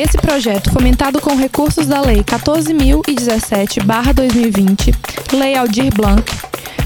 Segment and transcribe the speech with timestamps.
[0.00, 4.94] Esse projeto, fomentado com recursos da Lei 14.017-2020,
[5.36, 6.22] Lei Aldir Blanc,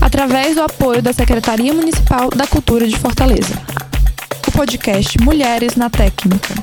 [0.00, 3.52] através do apoio da Secretaria Municipal da Cultura de Fortaleza.
[4.48, 6.54] O podcast Mulheres na Técnica.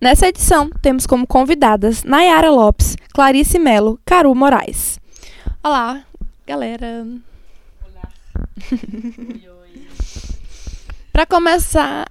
[0.00, 4.98] Nessa edição, temos como convidadas Nayara Lopes, Clarice Melo, Caru Moraes.
[5.62, 6.02] Olá,
[6.44, 7.06] galera.
[7.86, 8.08] Olá.
[11.12, 12.10] Para começar,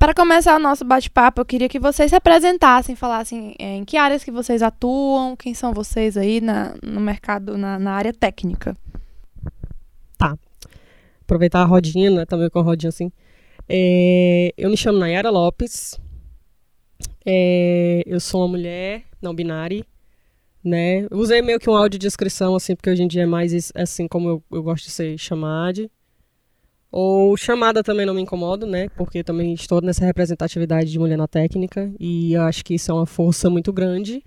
[0.00, 3.98] para começar o nosso bate-papo, eu queria que vocês se apresentassem, falassem é, em que
[3.98, 8.74] áreas que vocês atuam, quem são vocês aí na, no mercado, na, na área técnica.
[10.16, 10.38] Tá.
[11.20, 12.24] Aproveitar a rodinha, né?
[12.24, 13.12] Também com a rodinha assim.
[13.68, 16.00] É, eu me chamo Nayara Lopes.
[17.26, 19.84] É, eu sou uma mulher não binária,
[20.64, 21.06] né?
[21.10, 24.08] Usei meio que um áudio de descrição, assim, porque hoje em dia é mais assim
[24.08, 25.90] como eu, eu gosto de ser chamada.
[26.92, 28.88] Ou chamada também não me incomodo, né?
[28.96, 33.06] Porque também estou nessa representatividade de mulher na técnica e acho que isso é uma
[33.06, 34.22] força muito grande.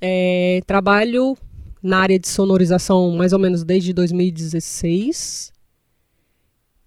[0.00, 1.36] É, trabalho
[1.82, 5.52] na área de sonorização mais ou menos desde 2016.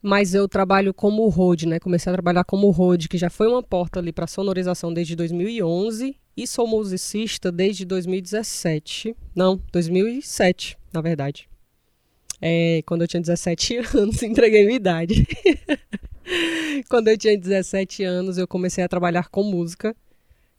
[0.02, 1.80] Mas eu trabalho como road, né?
[1.80, 6.15] Comecei a trabalhar como road, que já foi uma porta ali para sonorização desde 2011
[6.37, 9.15] e sou musicista desde 2017.
[9.35, 11.49] Não, 2007, na verdade.
[12.47, 15.27] É, quando eu tinha 17 anos, entreguei minha idade.
[16.87, 19.95] quando eu tinha 17 anos, eu comecei a trabalhar com música.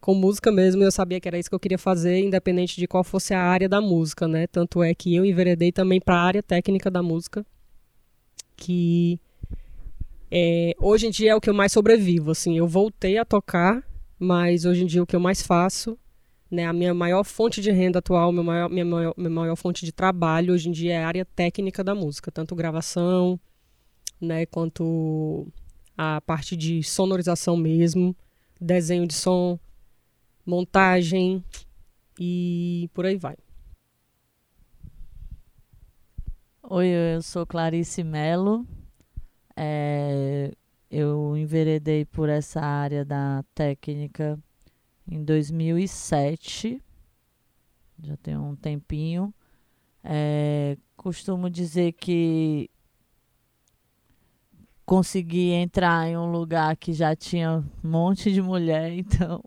[0.00, 3.04] Com música mesmo, eu sabia que era isso que eu queria fazer, independente de qual
[3.04, 4.48] fosse a área da música, né?
[4.48, 7.46] Tanto é que eu enveredei também para a área técnica da música,
[8.56, 9.20] que
[10.28, 12.32] é, hoje em dia é o que eu mais sobrevivo.
[12.32, 13.84] Assim, eu voltei a tocar,
[14.18, 15.96] mas hoje em dia o que eu mais faço
[16.50, 19.84] né, a minha maior fonte de renda atual, meu maior, minha, maior, minha maior fonte
[19.84, 23.38] de trabalho hoje em dia é a área técnica da música, tanto gravação,
[24.20, 25.46] né, quanto
[25.96, 28.16] a parte de sonorização mesmo,
[28.60, 29.58] desenho de som,
[30.44, 31.42] montagem
[32.18, 33.36] e por aí vai.
[36.62, 38.66] Oi, eu sou Clarice Melo.
[39.56, 40.52] É,
[40.90, 44.38] eu enveredei por essa área da técnica
[45.08, 46.82] em 2007,
[48.02, 49.32] já tem um tempinho.
[50.02, 52.70] É, costumo dizer que
[54.84, 59.42] consegui entrar em um lugar que já tinha um monte de mulher, então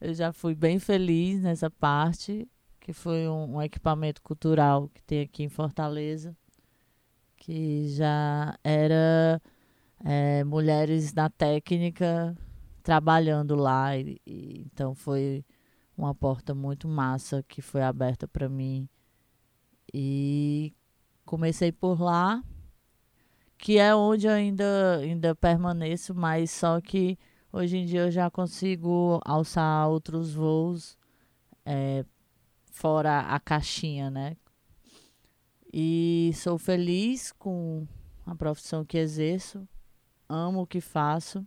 [0.00, 2.48] eu já fui bem feliz nessa parte,
[2.78, 6.36] que foi um, um equipamento cultural que tem aqui em Fortaleza,
[7.36, 9.40] que já era
[10.04, 12.36] é, mulheres na técnica
[12.80, 13.96] trabalhando lá.
[13.96, 15.44] E, e, então foi
[15.96, 18.88] uma porta muito massa que foi aberta para mim.
[19.92, 20.74] E
[21.24, 22.42] comecei por lá,
[23.58, 27.18] que é onde eu ainda, ainda permaneço, mas só que
[27.52, 30.96] hoje em dia eu já consigo alçar outros voos
[31.64, 32.04] é,
[32.66, 34.36] fora a caixinha, né?
[35.72, 37.86] E sou feliz com
[38.26, 39.68] a profissão que exerço,
[40.28, 41.46] amo o que faço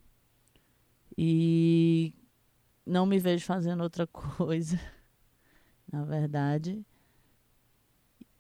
[1.18, 2.14] e
[2.86, 4.80] não me vejo fazendo outra coisa,
[5.92, 6.86] na verdade.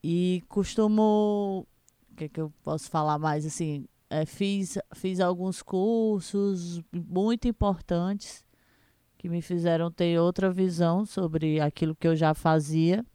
[0.03, 1.65] E costumo.
[2.11, 3.45] O que, é que eu posso falar mais?
[3.45, 8.45] Assim, é, fiz, fiz alguns cursos muito importantes
[9.17, 13.05] que me fizeram ter outra visão sobre aquilo que eu já fazia,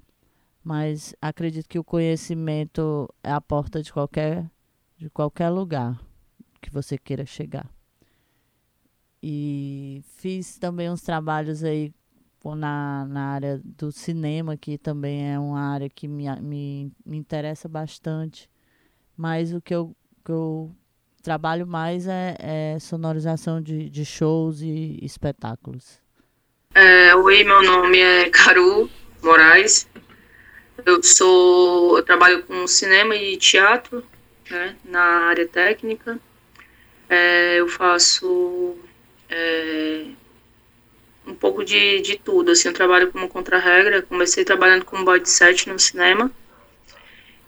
[0.65, 4.51] mas acredito que o conhecimento é a porta de qualquer,
[4.97, 6.01] de qualquer lugar
[6.61, 7.71] que você queira chegar.
[9.23, 11.93] E fiz também uns trabalhos aí
[12.45, 17.69] na, na área do cinema, que também é uma área que me, me, me interessa
[17.69, 18.49] bastante.
[19.17, 20.75] Mas o que eu, que eu
[21.23, 26.01] trabalho mais é, é sonorização de, de shows e espetáculos.
[26.75, 28.89] É, oi, meu nome é Caru
[29.23, 29.89] Moraes.
[30.87, 34.05] Eu sou, eu trabalho com cinema e teatro,
[34.49, 36.21] né, na área técnica.
[37.09, 38.77] É, eu faço
[39.29, 40.05] é,
[41.27, 42.53] um pouco de, de tudo.
[42.53, 46.31] Assim, eu trabalho como contra-regra, comecei trabalhando como body set no cinema.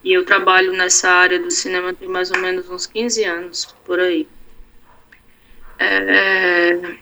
[0.03, 4.00] E eu trabalho nessa área do cinema tem mais ou menos uns 15 anos, por
[4.00, 4.27] aí.
[5.79, 6.97] É,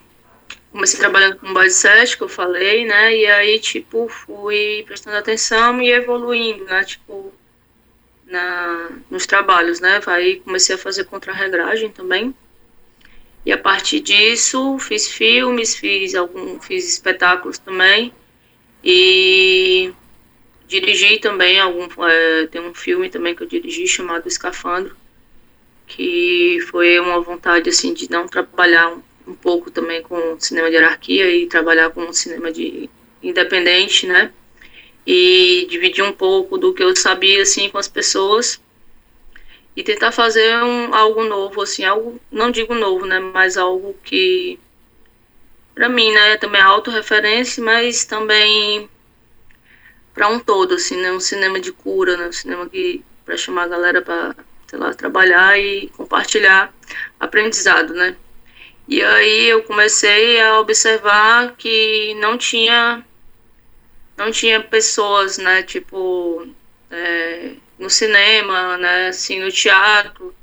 [0.72, 3.14] comecei trabalhando com body set, que eu falei, né?
[3.16, 6.84] E aí, tipo, fui prestando atenção e evoluindo, né?
[6.84, 7.32] Tipo,
[8.26, 10.00] na, nos trabalhos, né?
[10.06, 12.34] Aí comecei a fazer contra-regragem também.
[13.46, 18.12] E a partir disso, fiz filmes, fiz algum, fiz espetáculos também.
[18.84, 19.92] E
[20.66, 21.88] dirigi também algum.
[22.04, 24.96] É, tem um filme também que eu dirigi chamado Escafandro.
[25.86, 28.92] que foi uma vontade assim de não trabalhar
[29.26, 32.90] um, pouco também com cinema de hierarquia e trabalhar com cinema de
[33.22, 34.32] independente, né?
[35.06, 38.60] E dividir um pouco do que eu sabia assim com as pessoas
[39.76, 44.58] e tentar fazer um, algo novo assim, algo não digo novo, né, mas algo que
[45.78, 48.90] para mim, né, também é autorreferência, mas também
[50.12, 53.64] para um todo, assim, né, um cinema de cura, né, um cinema que para chamar
[53.64, 54.34] a galera para,
[54.66, 56.74] sei lá, trabalhar e compartilhar
[57.20, 58.16] aprendizado, né?
[58.88, 63.04] E aí eu comecei a observar que não tinha
[64.16, 66.44] não tinha pessoas, né, tipo,
[66.90, 70.34] é, no cinema, né, assim, no teatro,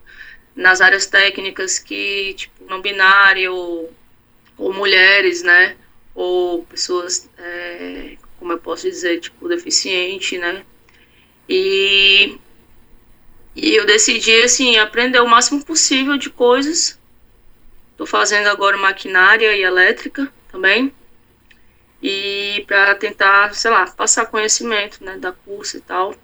[0.56, 3.94] nas áreas técnicas que, tipo, não binário, ou,
[4.58, 5.76] ou mulheres, né,
[6.14, 10.64] ou pessoas, é, como eu posso dizer, tipo, deficiente, né,
[11.48, 12.38] e,
[13.56, 16.98] e eu decidi, assim, aprender o máximo possível de coisas,
[17.92, 20.94] estou fazendo agora maquinária e elétrica também,
[22.02, 26.16] e para tentar, sei lá, passar conhecimento, né, da curso e tal,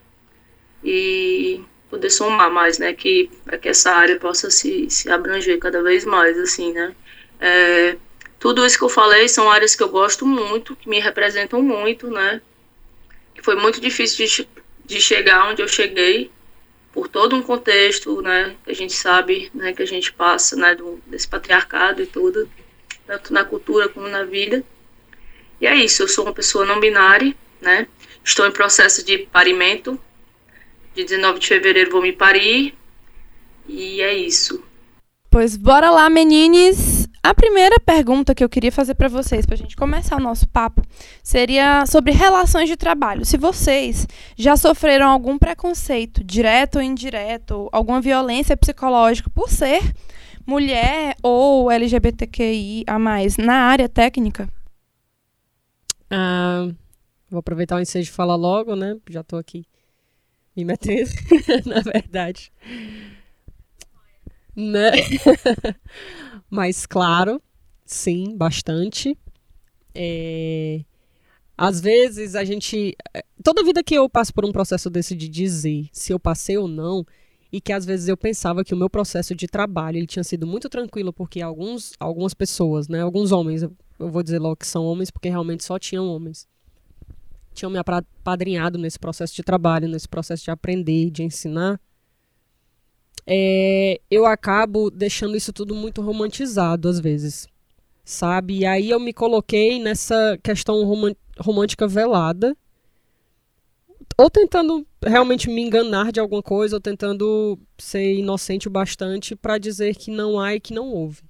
[0.83, 5.81] e poder somar mais, né, que para que essa área possa se, se abranger cada
[5.83, 6.95] vez mais, assim, né.
[7.39, 7.98] É,
[8.39, 12.10] tudo isso que eu falei são áreas que eu gosto muito, que me representam muito,
[12.10, 12.42] né,
[13.42, 14.48] foi muito difícil de,
[14.86, 16.31] de chegar onde eu cheguei,
[16.94, 20.75] por todo um contexto, né, que a gente sabe, né, que a gente passa, né,
[20.75, 22.50] do, desse patriarcado e tudo,
[23.07, 24.63] tanto na cultura como na vida.
[25.60, 27.88] E é isso, eu sou uma pessoa não binária, né?
[28.24, 30.00] Estou em processo de parimento.
[30.96, 32.76] De 19 de fevereiro vou me parir.
[33.68, 34.64] E é isso.
[35.30, 37.08] Pois bora lá, menines.
[37.24, 40.48] A primeira pergunta que eu queria fazer para vocês, para a gente começar o nosso
[40.50, 40.82] papo,
[41.24, 43.24] seria sobre relações de trabalho.
[43.24, 49.82] Se vocês já sofreram algum preconceito, direto ou indireto, alguma violência psicológica por ser
[50.46, 54.50] mulher ou LGBTQI a mais na área técnica,
[56.10, 56.68] ah,
[57.30, 58.98] vou aproveitar o ensejo de falar logo, né?
[59.10, 59.66] Já estou aqui
[60.56, 61.09] me metendo,
[61.65, 62.51] na verdade.
[64.56, 64.92] Né?
[66.50, 67.42] Mas, claro,
[67.86, 69.18] sim, bastante.
[69.95, 70.83] É...
[71.57, 72.95] Às vezes a gente.
[73.44, 76.68] Toda vida que eu passo por um processo desse de dizer se eu passei ou
[76.68, 77.06] não,
[77.51, 80.48] e que às vezes eu pensava que o meu processo de trabalho ele tinha sido
[80.48, 84.86] muito tranquilo, porque alguns, algumas pessoas, né, alguns homens, eu vou dizer logo que são
[84.86, 86.48] homens, porque realmente só tinham homens.
[87.53, 91.80] Tinham me apadrinhado nesse processo de trabalho, nesse processo de aprender, de ensinar.
[93.25, 97.48] É, eu acabo deixando isso tudo muito romantizado às vezes,
[98.03, 98.59] sabe?
[98.59, 100.83] E aí eu me coloquei nessa questão
[101.39, 102.57] romântica velada,
[104.18, 109.57] ou tentando realmente me enganar de alguma coisa, ou tentando ser inocente o bastante para
[109.57, 111.21] dizer que não há e que não houve.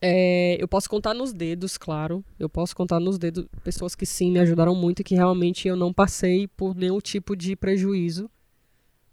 [0.00, 2.24] É, eu posso contar nos dedos, claro.
[2.38, 5.76] Eu posso contar nos dedos pessoas que sim me ajudaram muito e que realmente eu
[5.76, 8.30] não passei por nenhum tipo de prejuízo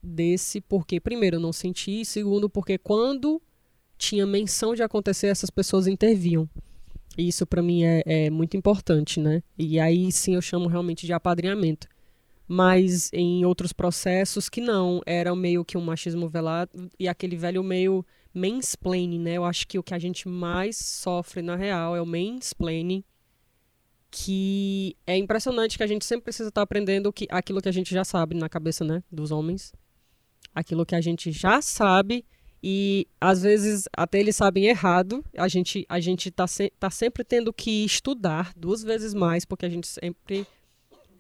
[0.01, 3.41] desse, porque, primeiro, eu não senti, e segundo, porque quando
[3.97, 6.47] tinha menção de acontecer, essas pessoas interviam.
[7.17, 9.41] E isso para mim é, é muito importante, né?
[9.57, 11.87] E aí sim eu chamo realmente de apadrinhamento.
[12.47, 17.63] Mas em outros processos que não, era meio que um machismo velado e aquele velho
[17.63, 18.05] meio
[18.35, 19.33] mansplaining, né?
[19.33, 23.03] Eu acho que o que a gente mais sofre na real é o mansplaining,
[24.11, 27.93] que é impressionante que a gente sempre precisa estar aprendendo que, aquilo que a gente
[27.93, 29.73] já sabe na cabeça, né, dos homens.
[30.53, 32.25] Aquilo que a gente já sabe
[32.63, 35.23] e às vezes até eles sabem errado.
[35.37, 39.65] A gente a gente tá, se, tá sempre tendo que estudar duas vezes mais porque
[39.65, 40.47] a gente sempre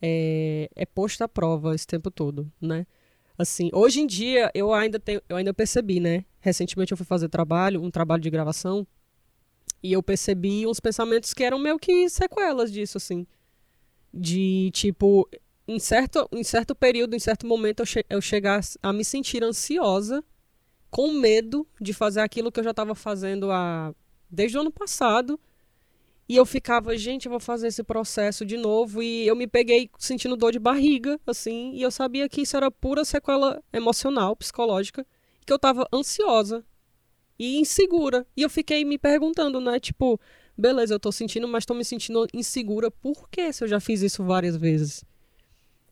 [0.01, 2.87] é, é posto à prova esse tempo todo, né?
[3.37, 6.25] Assim, hoje em dia eu ainda tenho, eu ainda percebi, né?
[6.45, 8.85] Recentemente eu fui fazer trabalho, um trabalho de gravação,
[9.81, 13.25] e eu percebi uns pensamentos que eram meio que sequelas disso, assim.
[14.13, 15.27] De tipo,
[15.67, 19.43] em certo, em certo período, em certo momento, eu, che eu chegar a me sentir
[19.43, 20.23] ansiosa,
[20.91, 23.91] com medo de fazer aquilo que eu já estava fazendo há,
[24.29, 25.39] desde o ano passado,
[26.29, 29.01] e eu ficava, gente, eu vou fazer esse processo de novo.
[29.01, 31.71] E eu me peguei sentindo dor de barriga, assim.
[31.73, 35.05] E eu sabia que isso era pura sequela emocional, psicológica.
[35.45, 36.63] Que eu tava ansiosa
[37.37, 38.25] e insegura.
[38.35, 39.79] E eu fiquei me perguntando, né?
[39.79, 40.19] Tipo,
[40.57, 42.89] beleza, eu tô sentindo, mas tô me sentindo insegura.
[42.89, 45.03] Por que se eu já fiz isso várias vezes?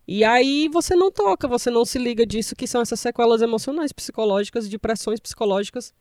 [0.08, 3.94] E aí você não toca, você não se liga disso, que são essas sequelas emocionais,
[3.94, 5.94] psicológicas, de pressões psicológicas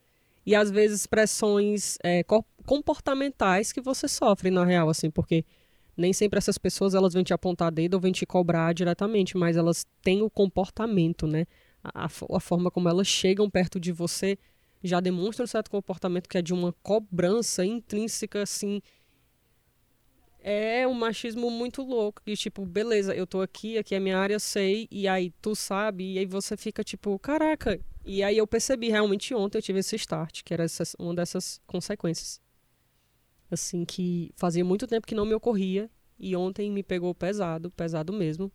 [0.45, 2.25] e às vezes pressões é,
[2.67, 5.45] comportamentais que você sofre na real, assim, porque
[5.97, 9.57] nem sempre essas pessoas elas vêm te apontar dedo ou vêm te cobrar diretamente, mas
[9.57, 11.47] elas têm o comportamento, né?
[11.83, 14.39] A, a forma como elas chegam perto de você
[14.83, 18.83] já demonstra um certo comportamento que é de uma cobrança intrínseca, assim.
[20.41, 22.21] É um machismo muito louco.
[22.27, 26.15] E, tipo, beleza, eu tô aqui, aqui é minha área, sei, e aí tu sabe,
[26.15, 27.81] e aí você fica tipo, caraca.
[28.05, 31.61] E aí eu percebi realmente ontem, eu tive esse start, que era essa, uma dessas
[31.65, 32.41] consequências.
[33.49, 38.13] Assim, que fazia muito tempo que não me ocorria, e ontem me pegou pesado, pesado
[38.13, 38.51] mesmo.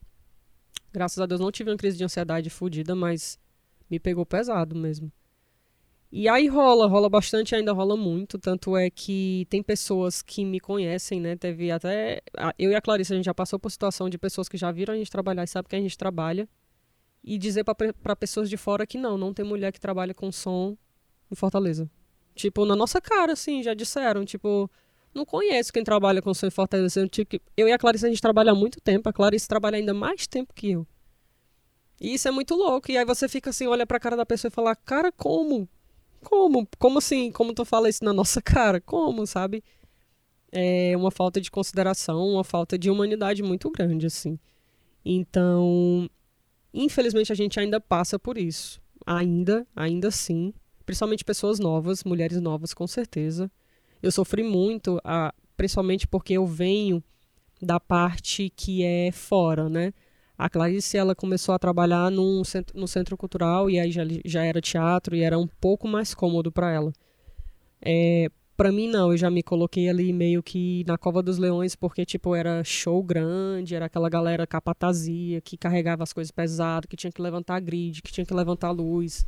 [0.92, 3.40] Graças a Deus não tive uma crise de ansiedade fodida, mas
[3.90, 5.12] me pegou pesado mesmo.
[6.10, 8.40] E aí rola, rola bastante, ainda rola muito.
[8.40, 11.36] Tanto é que tem pessoas que me conhecem, né?
[11.36, 12.22] Teve até.
[12.58, 14.94] Eu e a Clarice, a gente já passou por situação de pessoas que já viram
[14.94, 16.48] a gente trabalhar e sabem que a gente trabalha.
[17.24, 20.78] E dizer para pessoas de fora que não, não tem mulher que trabalha com som
[21.30, 21.90] em Fortaleza.
[22.34, 24.24] Tipo, na nossa cara, assim, já disseram.
[24.24, 24.72] Tipo,
[25.18, 27.08] não conheço quem trabalha com som em Fortaleza.
[27.08, 29.10] Tipo, eu e a Clarice, a gente trabalha há muito tempo.
[29.10, 30.88] A Clarice trabalha ainda mais tempo que eu.
[32.00, 32.92] E isso é muito louco.
[32.92, 35.68] E aí você fica assim, olha pra cara da pessoa e fala, cara, como?
[36.24, 36.68] Como?
[36.78, 37.32] Como assim?
[37.32, 38.80] Como tu fala isso na nossa cara?
[38.80, 39.64] Como, sabe?
[40.52, 44.40] É uma falta de consideração, uma falta de humanidade muito grande, assim.
[45.04, 46.10] Então,
[46.74, 48.82] infelizmente a gente ainda passa por isso.
[49.06, 50.54] Ainda, ainda sim.
[50.86, 53.52] Principalmente pessoas novas, mulheres novas, com certeza.
[54.02, 57.04] Eu sofri muito, a, principalmente porque eu venho
[57.62, 59.94] da parte que é fora, né?
[60.38, 64.44] A Clarice, ela começou a trabalhar num centro, no centro cultural e aí já, já
[64.44, 66.94] era teatro e era um pouco mais cômodo para ela.
[67.82, 71.76] É, para mim não, eu já me coloquei ali meio que na cova dos leões
[71.76, 76.96] porque tipo era show grande, era aquela galera capatazia que carregava as coisas pesadas, que
[76.96, 79.26] tinha que levantar grid, que tinha que levantar luz.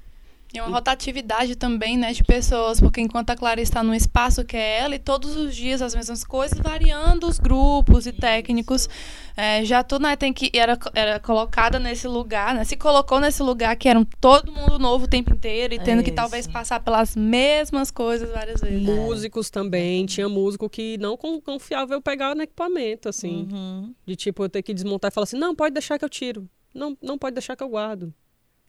[0.51, 4.57] E uma rotatividade também, né, de pessoas, porque enquanto a Clara está num espaço que
[4.57, 8.89] é ela, e todos os dias as mesmas coisas, variando os grupos e técnicos,
[9.37, 13.43] é, já tu, né, tem que, era, era colocada nesse lugar, né, se colocou nesse
[13.43, 16.79] lugar que era um, todo mundo novo o tempo inteiro, e tendo que talvez passar
[16.79, 18.81] pelas mesmas coisas várias vezes.
[18.81, 23.93] Músicos também, tinha músico que não confiava eu pegar no equipamento, assim, uhum.
[24.03, 26.49] de tipo, eu ter que desmontar e falar assim, não, pode deixar que eu tiro,
[26.73, 28.11] não, não pode deixar que eu guardo.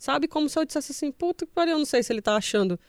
[0.01, 0.27] Sabe?
[0.27, 2.81] Como se eu dissesse assim, puta que pariu, eu não sei se ele tá achando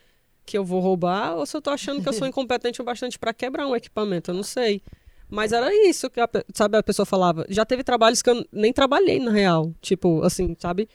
[0.45, 3.19] que eu vou roubar ou se eu tô achando que eu sou incompetente o bastante
[3.19, 4.81] para quebrar um equipamento, eu não sei.
[5.29, 7.45] Mas era isso que a, sabe, a pessoa falava.
[7.49, 10.87] Já teve trabalhos que eu nem trabalhei na real, tipo, assim, sabe?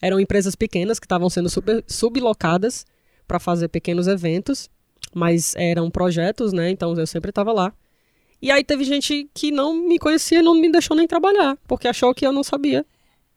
[0.00, 2.86] Eram empresas pequenas que estavam sendo super, sublocadas
[3.26, 4.70] para fazer pequenos eventos,
[5.12, 6.70] mas eram projetos, né?
[6.70, 7.74] Então eu sempre estava lá.
[8.40, 11.88] E aí teve gente que não me conhecia e não me deixou nem trabalhar, porque
[11.88, 12.86] achou que eu não sabia.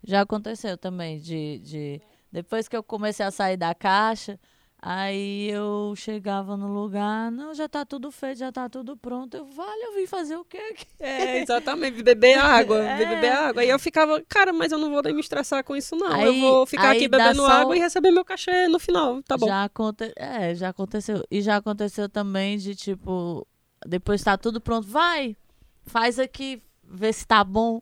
[0.03, 4.39] Já aconteceu também de, de depois que eu comecei a sair da caixa,
[4.81, 9.36] aí eu chegava no lugar, não, já tá tudo feito, já tá tudo pronto.
[9.36, 10.75] Eu, vale, eu vim fazer o quê?
[11.00, 13.05] É, exatamente, beber água, é.
[13.05, 13.65] beber água.
[13.65, 16.12] E eu ficava, cara, mas eu não vou nem me estressar com isso, não.
[16.12, 19.48] Aí, eu vou ficar aqui bebendo água e receber meu cachê no final, tá bom.
[19.48, 20.13] Já, aconte...
[20.15, 21.24] é, já aconteceu.
[21.31, 23.48] E já aconteceu também de, tipo,
[23.86, 25.36] depois tá tudo pronto, vai,
[25.83, 27.81] faz aqui, vê se tá bom.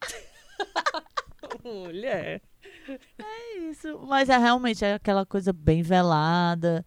[1.64, 2.42] Mulher.
[2.88, 3.98] É isso.
[4.06, 6.84] Mas é realmente é aquela coisa bem velada.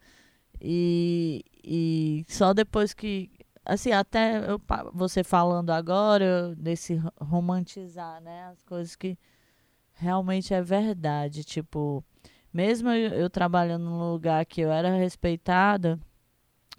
[0.60, 3.30] E, e só depois que.
[3.64, 4.60] Assim, até eu,
[4.92, 8.46] você falando agora, desse romantizar, né?
[8.46, 9.18] As coisas que
[9.94, 11.44] realmente é verdade.
[11.44, 12.04] Tipo,
[12.52, 15.98] mesmo eu, eu trabalhando num lugar que eu era respeitada,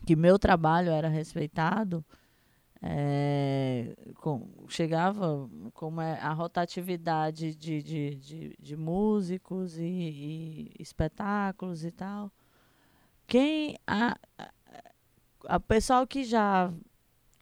[0.06, 2.04] que meu trabalho era respeitado,
[2.84, 11.86] é, com, chegava como é a rotatividade de, de, de, de músicos e, e, espetáculos
[11.86, 12.32] e tal.
[13.28, 14.18] Quem a,
[15.46, 16.74] a, pessoal que já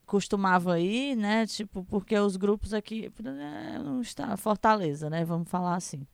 [0.05, 1.46] costumava ir, né?
[1.46, 5.24] Tipo, porque os grupos aqui é, não está Fortaleza, né?
[5.24, 6.05] Vamos falar assim.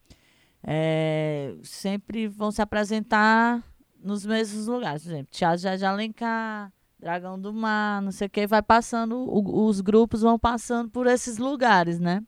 [0.62, 3.62] É, sempre vão se apresentar
[4.02, 8.46] nos mesmos lugares, por exemplo, Teatro de Alencar, Dragão do Mar, não sei o que,
[8.46, 12.22] vai passando, o, os grupos vão passando por esses lugares, né?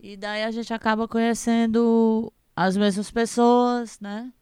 [0.00, 4.32] E daí a gente acaba conhecendo as mesmas pessoas, né?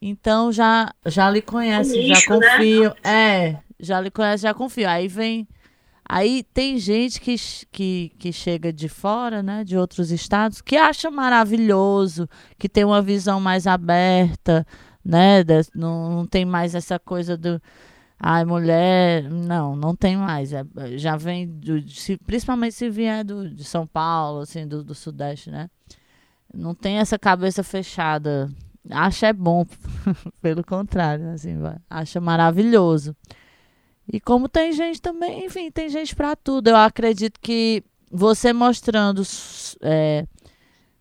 [0.00, 2.20] Então já já lhe conhece, um já né?
[2.26, 2.90] confio.
[2.90, 2.94] Né?
[3.04, 4.88] É, já lhe conhece, já confio.
[4.88, 5.46] Aí vem.
[6.04, 7.36] Aí tem gente que,
[7.70, 12.28] que, que chega de fora, né, de outros estados, que acha maravilhoso,
[12.58, 14.66] que tem uma visão mais aberta,
[15.04, 17.62] né, de, não, não tem mais essa coisa do,
[18.24, 20.52] Ai, mulher, não, não tem mais.
[20.52, 20.64] É,
[20.96, 25.50] já vem, do, se, principalmente se vier do, de São Paulo, assim, do, do Sudeste,
[25.50, 25.68] né?
[26.54, 28.48] Não tem essa cabeça fechada.
[28.88, 29.66] Acha é bom,
[30.40, 31.56] pelo contrário, assim,
[31.90, 33.16] acha maravilhoso.
[34.12, 36.68] E como tem gente também, enfim, tem gente para tudo.
[36.68, 39.22] Eu acredito que você mostrando
[39.80, 40.28] é,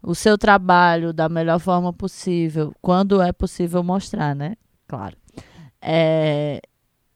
[0.02, 4.56] o seu trabalho da melhor forma possível, quando é possível mostrar, né?
[4.88, 5.16] Claro.
[5.80, 6.62] É,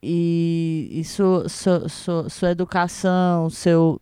[0.07, 3.99] e, e sua, sua, sua, sua educação, seu,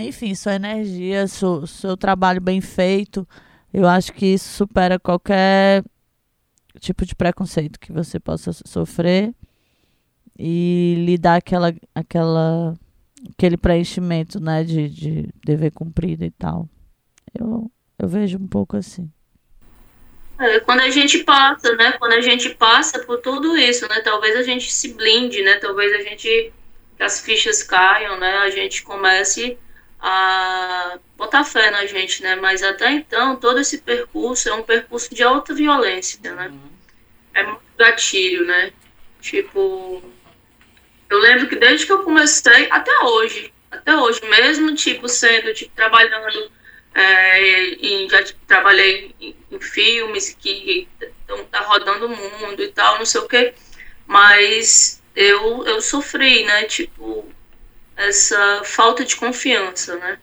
[0.00, 3.26] enfim, sua energia, seu, seu trabalho bem feito,
[3.72, 5.84] eu acho que isso supera qualquer
[6.80, 9.32] tipo de preconceito que você possa sofrer
[10.36, 12.74] e lhe dá aquela, aquela,
[13.30, 16.68] aquele preenchimento, né, de, de dever cumprido e tal.
[17.32, 19.08] Eu, eu vejo um pouco assim.
[20.38, 21.92] É, quando a gente passa, né?
[21.92, 24.00] Quando a gente passa por tudo isso, né?
[24.00, 25.56] Talvez a gente se blinde, né?
[25.56, 26.52] Talvez a gente
[26.98, 28.38] as fichas caiam, né?
[28.38, 29.58] A gente comece
[29.98, 32.36] a botar fé na gente, né?
[32.36, 36.48] Mas até então todo esse percurso é um percurso de alta violência, né?
[36.48, 36.70] Uhum.
[37.34, 38.72] É muito gatilho, né?
[39.20, 40.02] Tipo,
[41.08, 45.74] eu lembro que desde que eu comecei até hoje, até hoje mesmo, tipo sendo tipo
[45.74, 46.50] trabalhando
[46.96, 52.98] é, e já trabalhei em, em filmes que estão tá rodando o mundo e tal,
[52.98, 53.52] não sei o que,
[54.06, 57.30] mas eu, eu sofri, né, tipo,
[57.94, 60.18] essa falta de confiança, né,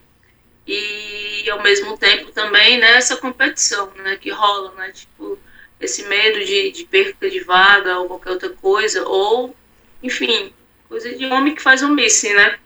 [0.65, 5.37] e ao mesmo tempo também, né, essa competição, né, que rola, né, tipo,
[5.79, 9.55] esse medo de, de perca de vaga ou qualquer outra coisa, ou,
[10.01, 10.51] enfim,
[10.89, 12.57] coisa de homem que faz um missing, né,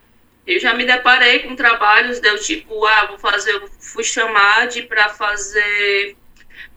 [0.48, 5.10] eu já me deparei com trabalhos, deu tipo, ah, vou fazer, fui chamar de para
[5.10, 6.16] fazer,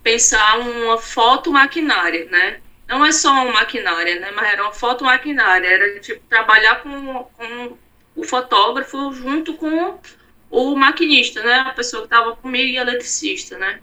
[0.04, 2.60] pensar uma foto maquinária, né?
[2.86, 4.30] Não é só uma maquinária, né?
[4.36, 7.78] Mas era uma foto maquinária, era tipo trabalhar com, com
[8.14, 9.98] o fotógrafo junto com
[10.50, 11.60] o maquinista, né?
[11.60, 13.80] A pessoa que estava comigo e eletricista, né?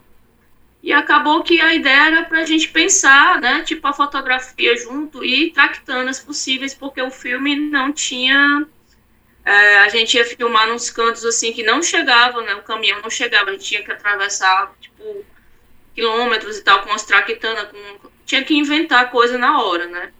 [0.83, 3.63] E acabou que a ideia era para a gente pensar, né?
[3.63, 8.67] Tipo, a fotografia junto e tractando as possíveis, porque o filme não tinha
[9.51, 12.53] a gente ia filmar nos cantos assim que não chegava, né?
[12.55, 15.25] O caminhão não chegava, a gente tinha que atravessar, tipo,
[15.95, 18.09] quilômetros e tal, com as traquitanas, com...
[18.25, 20.13] tinha que inventar coisa na hora, né?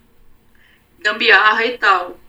[1.00, 2.20] Gambiarra e tal.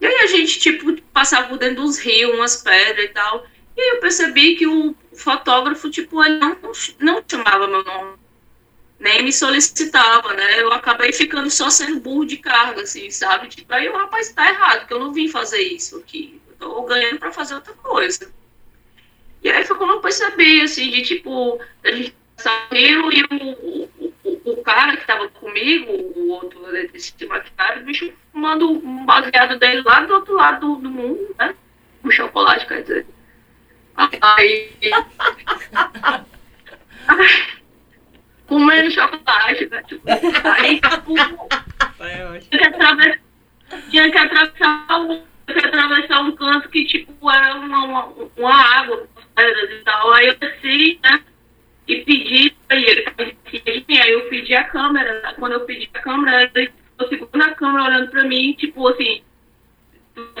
[0.00, 3.46] E aí a gente, tipo, passava por dentro dos rios, umas pedras e tal.
[3.76, 6.56] E aí eu percebi que o fotógrafo, tipo, ele não,
[6.98, 8.18] não chamava meu nome.
[8.98, 10.60] Nem me solicitava, né?
[10.60, 13.46] Eu acabei ficando só sendo burro de carga, assim, sabe?
[13.46, 17.18] Tipo, aí o rapaz tá errado, porque eu não vim fazer isso aqui tô ganhando
[17.18, 18.32] para fazer outra coisa.
[19.42, 23.88] E aí foi como eu percebi, assim, de tipo, a gente saiu e o,
[24.24, 26.60] o, o, cara que tava comigo, o outro
[26.92, 31.34] desse maquinário, o bicho fumando um baseado dele lá do outro lado do, do mundo,
[31.38, 31.54] né?
[32.02, 33.06] O chocolate, quer dizer.
[34.20, 34.70] Aí.
[38.48, 39.82] comendo chocolate, né?
[39.82, 41.14] Tipo, aí, tipo,
[42.64, 43.20] atravessar,
[43.90, 45.22] tinha que atravessar o
[45.54, 48.06] que atravessar um canto que, tipo, era uma, uma,
[48.36, 50.12] uma água, pedras e tal.
[50.12, 51.20] Aí eu desci, né?
[51.86, 53.04] E pedi pra ele.
[54.02, 55.34] Aí eu pedi a câmera.
[55.38, 59.22] Quando eu pedi a câmera, ele ficou segurando a câmera olhando pra mim, tipo assim,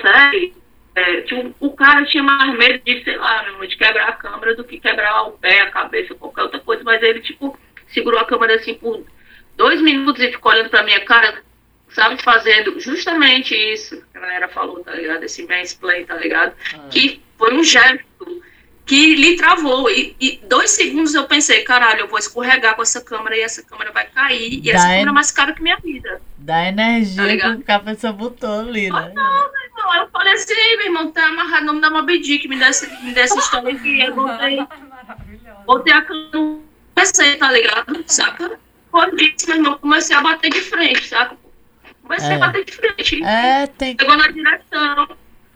[0.00, 0.54] sério?
[0.94, 4.64] É, tipo, o cara tinha mais medo de, sei lá, de quebrar a câmera do
[4.64, 6.82] que quebrar o pé, a cabeça, qualquer outra coisa.
[6.84, 7.56] Mas ele, tipo,
[7.88, 9.06] segurou a câmera assim por
[9.56, 11.42] dois minutos e ficou olhando pra minha cara
[11.90, 15.24] sabe, fazendo justamente isso que a galera falou, tá ligado?
[15.24, 16.54] Esse mansplay, tá ligado?
[16.74, 16.88] Ah.
[16.90, 18.04] Que foi um gesto
[18.88, 19.90] que lhe travou.
[19.90, 23.62] E, e, dois segundos eu pensei, caralho, eu vou escorregar com essa câmera e essa
[23.62, 24.54] câmera vai cair.
[24.54, 24.90] E Dá essa en...
[24.90, 26.20] câmera é mais cara que minha vida.
[26.38, 28.98] Dá energia tá que a pessoa botou ali, né?
[28.98, 29.94] Ah, não, meu irmão.
[29.94, 32.70] Eu falei assim, meu irmão, tá amarrado, não me dá uma Dick, me dá,
[33.02, 34.00] me dá essa história aqui.
[34.00, 34.66] Eu botei,
[35.66, 36.58] botei a câmera,
[36.94, 38.04] comecei, tá ligado?
[38.06, 38.58] Saca?
[38.90, 41.36] Quando disse, meu irmão, comecei a bater de frente, saca?
[42.08, 42.26] Mas é.
[42.26, 43.24] você bater de frente.
[43.24, 45.08] É, tem Chegou na direção.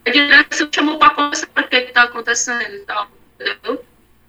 [0.04, 3.08] A direção chamou pra conversar o que, tá acontecendo e tal.
[3.40, 3.84] Entendeu?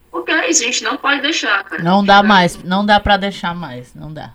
[0.10, 1.82] Porque é isso, a gente não pode deixar, cara.
[1.84, 4.34] Não dá mais, não dá pra deixar mais, não dá.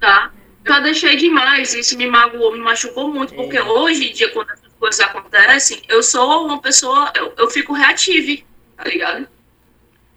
[0.00, 0.30] Tá.
[0.66, 3.62] Já deixei demais, isso me magoou, me machucou muito, porque é.
[3.62, 8.42] hoje em dia, quando essas coisas acontecem, eu sou uma pessoa, eu, eu fico reativa,
[8.76, 9.28] tá ligado?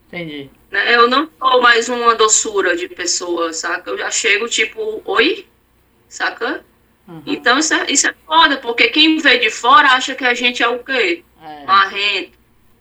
[0.07, 0.49] Entendi.
[0.71, 0.95] Né?
[0.95, 3.89] Eu não sou mais uma doçura de pessoa, saca?
[3.89, 5.47] Eu já chego tipo, oi?
[6.07, 6.63] Saca?
[7.07, 7.21] Uhum.
[7.25, 10.63] Então isso é, isso é foda, porque quem vê de fora acha que a gente
[10.63, 11.23] é o quê?
[11.41, 11.65] É.
[11.65, 12.31] Marrento,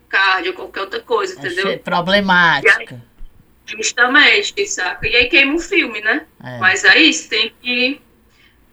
[0.08, 1.78] cardio, qualquer outra coisa, é entendeu?
[1.80, 2.94] Problemática.
[2.94, 5.06] Aí, justamente, saca?
[5.06, 6.26] E aí queima o filme, né?
[6.42, 6.58] É.
[6.58, 8.00] Mas aí você tem que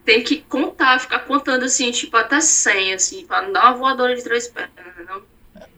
[0.04, 4.16] tem que contar, ficar contando assim, tipo, até 100, assim, pra não dar uma voadora
[4.16, 4.72] de três pernas,
[5.08, 5.22] não?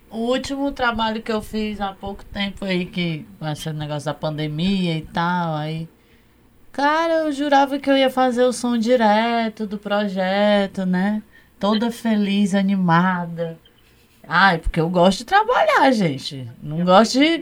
[0.09, 4.13] O último trabalho que eu fiz há pouco tempo aí, que com esse negócio da
[4.13, 5.89] pandemia e tal, aí
[6.73, 11.21] Cara, eu jurava que eu ia fazer o som direto do projeto, né?
[11.59, 13.57] Toda feliz, animada.
[14.27, 16.49] Ai, porque eu gosto de trabalhar, gente.
[16.61, 17.37] Não gosto de,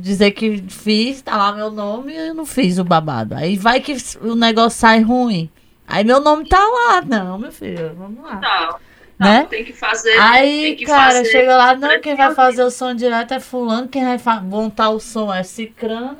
[0.00, 3.34] dizer que fiz, tá lá meu nome e eu não fiz o babado.
[3.34, 5.50] Aí vai que o negócio sai ruim.
[5.86, 7.02] Aí meu nome tá lá.
[7.02, 8.40] Não, meu filho, vamos lá.
[8.40, 8.78] Não,
[9.18, 9.40] Né?
[9.40, 10.16] não, tem que fazer.
[10.18, 11.24] Aí, que cara, fazer.
[11.26, 15.00] chega lá, não, quem vai fazer o som direto é fulano, quem vai montar o
[15.00, 16.18] som é cicrano.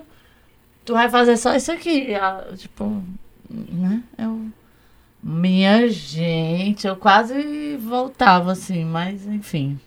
[0.85, 2.09] Tu vai fazer só isso aqui.
[2.57, 3.03] Tipo,
[3.51, 4.03] né?
[4.18, 4.47] Eu...
[5.23, 9.81] Minha gente, eu quase voltava assim, mas enfim.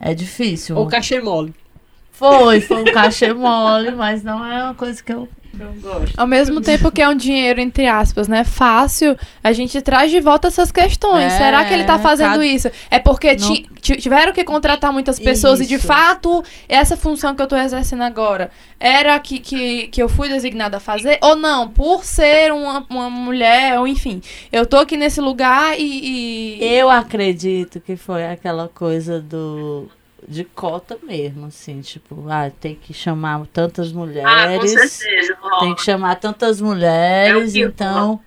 [0.00, 0.76] É difícil.
[0.76, 1.54] Ou cachê mole.
[2.10, 5.28] Foi, foi um cachê mole, mas não é uma coisa que eu.
[6.16, 8.44] Ao mesmo tempo que é um dinheiro, entre aspas, né?
[8.44, 11.32] Fácil, a gente traz de volta essas questões.
[11.32, 12.70] É, Será que ele tá fazendo cada- isso?
[12.90, 15.86] É porque Não- ti- ti- tiveram que contratar muitas pessoas e, de Isso.
[15.86, 20.28] fato, essa função que eu tô exercendo agora era a que, que, que eu fui
[20.28, 21.18] designada a fazer?
[21.22, 21.68] Ou não?
[21.68, 24.20] Por ser uma, uma mulher, ou enfim,
[24.52, 26.58] eu tô aqui nesse lugar e.
[26.60, 29.88] e- Eu acredito que foi aquela coisa do
[30.28, 34.70] de cota mesmo, assim, tipo, ah, tem que chamar tantas Ah, com mulheres.
[34.92, 35.36] certeza.
[35.42, 35.60] ó.
[35.60, 38.20] Tem que chamar tantas mulheres, É então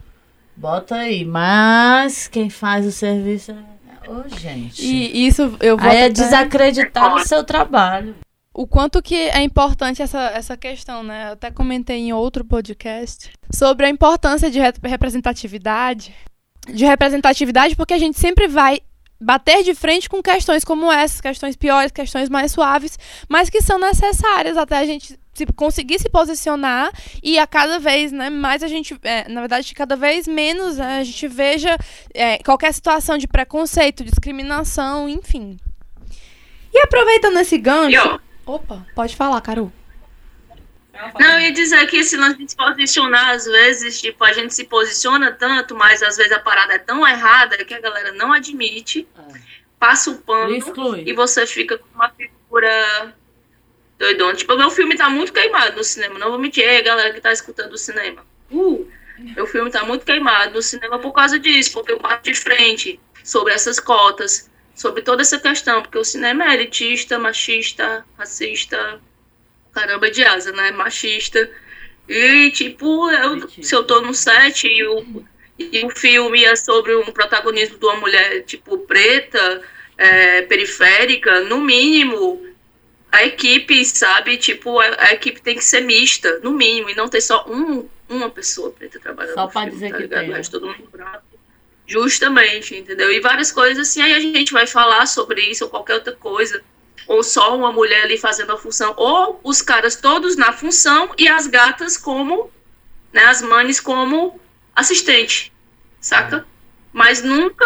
[0.58, 1.24] bota aí.
[1.24, 4.10] Mas quem faz o serviço é.
[4.10, 4.84] Ô, gente.
[4.84, 5.90] E isso eu vou.
[5.90, 8.16] aí é desacreditar no seu trabalho.
[8.54, 11.30] o quanto que é importante essa, essa questão, né?
[11.30, 16.14] Eu até comentei em outro podcast sobre a importância de re- representatividade.
[16.68, 18.82] De representatividade, porque a gente sempre vai
[19.22, 22.98] bater de frente com questões como essas, questões piores, questões mais suaves,
[23.30, 28.12] mas que são necessárias até a gente se, conseguir se posicionar e a cada vez,
[28.12, 31.78] né, mais a gente, é, na verdade, cada vez menos né, a gente veja
[32.14, 35.58] é, qualquer situação de preconceito, discriminação, enfim.
[36.74, 39.72] E aproveitando esse gancho, Opa, pode falar, Caru.
[41.20, 44.54] Não, eu ia dizer que esse lance de se posicionar, às vezes, tipo, a gente
[44.54, 48.34] se posiciona tanto, mas às vezes a parada é tão errada que a galera não
[48.34, 49.08] admite,
[49.80, 51.04] passa o pano Exclui.
[51.08, 53.16] e você fica com uma figura
[53.98, 54.36] doidona.
[54.36, 57.32] Tipo, meu filme tá muito queimado no cinema, não vou mentir, aí, galera que tá
[57.32, 58.26] escutando o cinema.
[58.52, 62.36] Uh, meu filme tá muito queimado no cinema por causa disso, porque eu bato de
[62.36, 69.00] frente sobre essas cotas, sobre toda essa questão, porque o cinema é elitista, machista, racista,
[69.74, 70.72] caramba de asa, né?
[70.72, 71.50] Machista.
[72.08, 75.24] E, tipo, eu, se eu tô no set e o,
[75.58, 79.62] e o filme é sobre um protagonismo de uma mulher, tipo, preta,
[79.98, 82.42] é, periférica, no mínimo,
[83.12, 84.38] a equipe, sabe?
[84.38, 87.88] Tipo, a, a equipe tem que ser mista, no mínimo, e não ter só um,
[88.10, 90.26] uma pessoa preta trabalhando Só pra filme, dizer tá que ligado?
[90.26, 91.24] tem, resto todo mundo branco.
[91.88, 93.12] Justamente, entendeu?
[93.12, 96.64] E várias coisas assim, aí a gente vai falar sobre isso ou qualquer outra coisa.
[97.08, 101.28] Ou só uma mulher ali fazendo a função, ou os caras todos na função e
[101.28, 102.52] as gatas como,
[103.12, 104.40] né, as manes como
[104.76, 105.52] assistente,
[106.00, 106.46] saca?
[106.94, 107.66] Mas nunca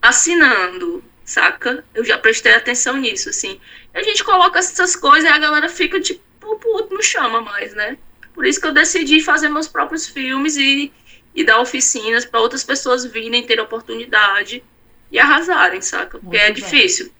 [0.00, 1.84] assinando, saca?
[1.94, 3.60] Eu já prestei atenção nisso, assim.
[3.94, 7.98] A gente coloca essas coisas e a galera fica tipo, puto, não chama mais, né?
[8.34, 10.92] Por isso que eu decidi fazer meus próprios filmes e,
[11.34, 14.64] e dar oficinas para outras pessoas virem ter oportunidade
[15.10, 16.18] e arrasarem, saca?
[16.18, 16.54] Porque Muito é bem.
[16.54, 17.12] difícil.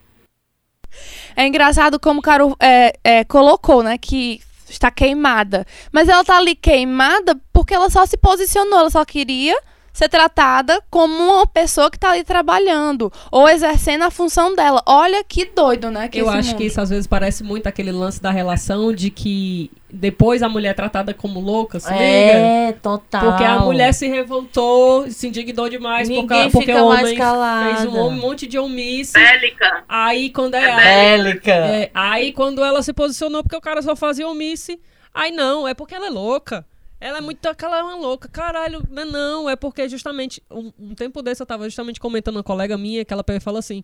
[1.37, 5.67] É engraçado como o Caru é, é, colocou, né, que está queimada.
[5.93, 9.59] Mas ela tá ali queimada porque ela só se posicionou, ela só queria
[9.93, 14.83] ser tratada como uma pessoa que tá ali trabalhando ou exercendo a função dela.
[14.87, 16.09] Olha que doido, né?
[16.09, 16.59] Que Eu acho mundo.
[16.59, 20.71] que isso às vezes parece muito aquele lance da relação de que depois a mulher
[20.71, 22.03] é tratada como louca, se liga?
[22.03, 23.21] É, total.
[23.21, 28.11] Porque a mulher se revoltou, se indignou demais Ninguém porque, porque o homem fez um
[28.13, 29.13] monte de omisso.
[29.13, 29.85] Bélica.
[29.87, 31.53] Aí quando é, Bélica.
[31.53, 34.81] é, aí quando ela se posicionou porque o cara só fazia omisse,
[35.13, 36.65] aí não, é porque ela é louca.
[37.03, 38.29] Ela é muito aquela é uma louca.
[38.29, 42.35] Caralho, não, é não, é porque justamente um, um tempo desse eu tava justamente comentando
[42.35, 43.83] com uma colega minha que ela falou assim: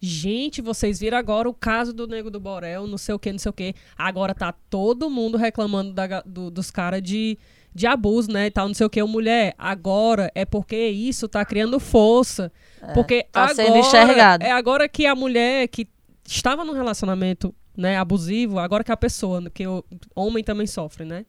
[0.00, 3.38] "Gente, vocês viram agora o caso do Nego do Borel, não sei o que, não
[3.38, 3.74] sei o que.
[3.96, 7.38] Agora tá todo mundo reclamando da do- dos caras de
[7.72, 11.44] de abuso, né, e tal, não sei o que, mulher, agora é porque isso tá
[11.44, 12.50] criando força.
[12.94, 14.44] porque tá agora sendo enxergado.
[14.44, 15.86] é agora que a mulher que
[16.26, 19.84] estava num relacionamento, né, abusivo, agora que a pessoa, que o
[20.16, 21.24] homem também sofre, né?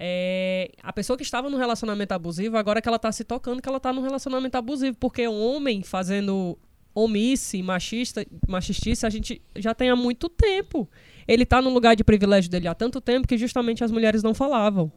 [0.00, 3.68] É, a pessoa que estava num relacionamento abusivo, agora que ela tá se tocando que
[3.68, 6.56] ela tá num relacionamento abusivo, porque o homem fazendo
[6.94, 10.88] omisse, machista, machistice, a gente já tem há muito tempo.
[11.26, 14.32] Ele tá no lugar de privilégio dele há tanto tempo que justamente as mulheres não
[14.34, 14.90] falavam,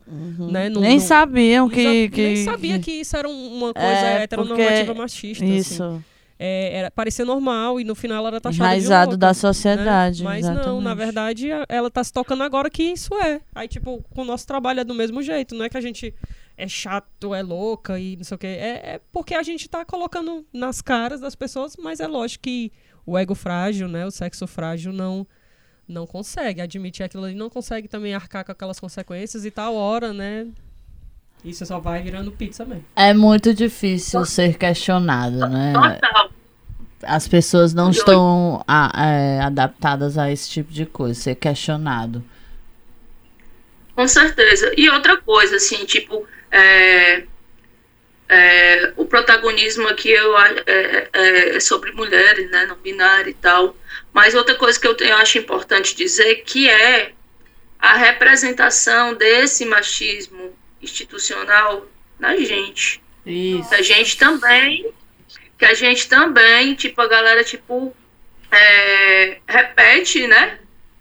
[0.51, 0.69] né?
[0.69, 2.21] Não- Nem não- sabiam que, Exa- que.
[2.23, 5.43] nem sabia que- isso era um- uma coisa É, heteronormativa porque- machista.
[5.45, 6.03] assim.
[6.43, 9.33] É, era, parecia normal e no final ela era taxada Enraizado de louca, da né?
[9.35, 10.23] sociedade.
[10.23, 10.95] Mas não, na exatamente.
[10.95, 13.41] verdade, ela tá se tocando agora que isso é.
[13.53, 15.53] Aí, tipo, com o nosso trabalho é do mesmo jeito.
[15.53, 16.15] Não é que a gente
[16.57, 18.47] é chato, é louca e não sei o quê.
[18.47, 22.71] É, é porque a gente tá colocando nas caras das pessoas, mas é lógico que
[23.05, 25.27] o ego frágil, né, o sexo frágil não
[25.87, 30.11] não consegue admitir aquilo ali, não consegue também arcar com aquelas consequências e tal hora,
[30.13, 30.47] né?
[31.43, 32.85] Isso só vai virando pizza mesmo.
[32.95, 35.73] É muito difícil ser questionado, né?
[35.73, 36.30] Total.
[37.03, 42.23] As pessoas não estão a- é, adaptadas a esse tipo de coisa, ser questionado.
[43.95, 44.71] Com certeza.
[44.77, 47.23] E outra coisa, assim, tipo, é,
[48.29, 50.63] é, o protagonismo aqui eu, é,
[51.13, 53.75] é- é sobre mulheres, né, não binário e tal.
[54.13, 57.11] Mas outra coisa que eu, tenho- eu acho importante dizer que é
[57.79, 61.85] a representação desse machismo institucional
[62.19, 63.01] na gente.
[63.25, 63.73] Isso.
[63.73, 64.91] A gente também,
[65.61, 67.95] que a gente também, tipo, a galera, tipo,
[68.49, 70.57] é, repete, né?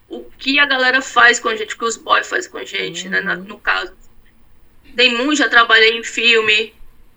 [0.07, 2.65] O que a galera faz com a gente, o que os boys fazem com a
[2.65, 3.23] gente, né?
[3.23, 3.95] na- no caso.
[4.95, 6.75] Tem muito, já trabalhei em filme,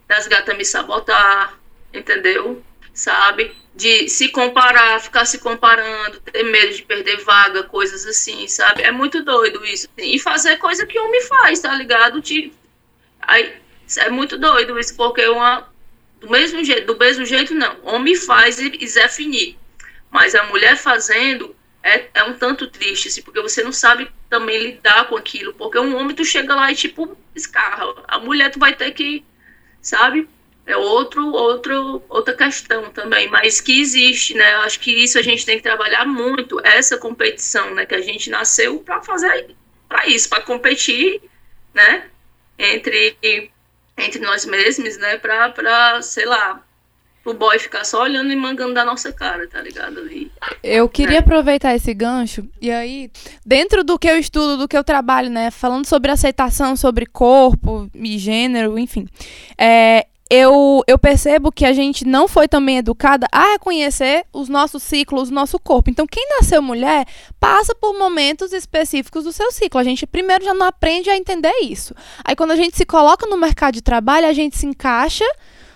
[0.08, 1.60] das gatas me sabotar,
[1.94, 2.64] entendeu?
[2.94, 3.54] Sabe?
[3.76, 8.84] De se comparar, ficar se comparando, ter medo de perder vaga, coisas assim, sabe?
[8.84, 9.90] É muito doido isso.
[9.98, 12.22] E fazer coisa que homem faz, tá ligado?
[12.22, 12.54] De,
[13.22, 13.54] aí,
[13.98, 15.73] é muito doido isso, porque uma,
[16.24, 17.78] do mesmo jeito, do mesmo jeito não.
[17.84, 19.58] Homem faz e, Zé finir.
[20.10, 24.58] Mas a mulher fazendo é, é um tanto triste, assim, porque você não sabe também
[24.58, 25.54] lidar com aquilo.
[25.54, 27.94] Porque um homem tu chega lá e tipo escarra.
[28.08, 29.26] A mulher tu vai ter que,
[29.82, 30.30] sabe?
[30.66, 34.54] É outro, outro, outra questão também, mas que existe, né?
[34.54, 37.86] Eu acho que isso a gente tem que trabalhar muito, essa competição, né?
[37.86, 39.54] Que a gente nasceu para fazer,
[39.90, 41.22] para isso, para competir,
[41.74, 42.06] né?
[42.58, 43.18] Entre,
[43.98, 45.18] entre nós mesmos, né?
[45.18, 46.62] Pra, pra, sei lá,
[47.26, 50.00] o boy ficar só olhando e mangando da nossa cara, tá ligado?
[50.00, 50.30] Ali.
[50.62, 51.20] Eu queria É.
[51.20, 53.10] aproveitar esse gancho e aí,
[53.46, 57.90] dentro do que eu estudo, do que eu trabalho, né, falando sobre aceitação, sobre corpo
[57.96, 59.08] e gênero, enfim,
[59.58, 64.82] é, eu, eu percebo que a gente não foi também educada a reconhecer os nossos
[64.82, 65.92] ciclos, o nosso corpo.
[65.92, 67.06] Então, quem nasceu mulher
[67.40, 69.80] passa por momentos específicos do seu ciclo.
[69.80, 71.94] A gente primeiro já não aprende a entender isso.
[72.26, 75.24] Aí, quando a gente se coloca no mercado de trabalho, a gente se encaixa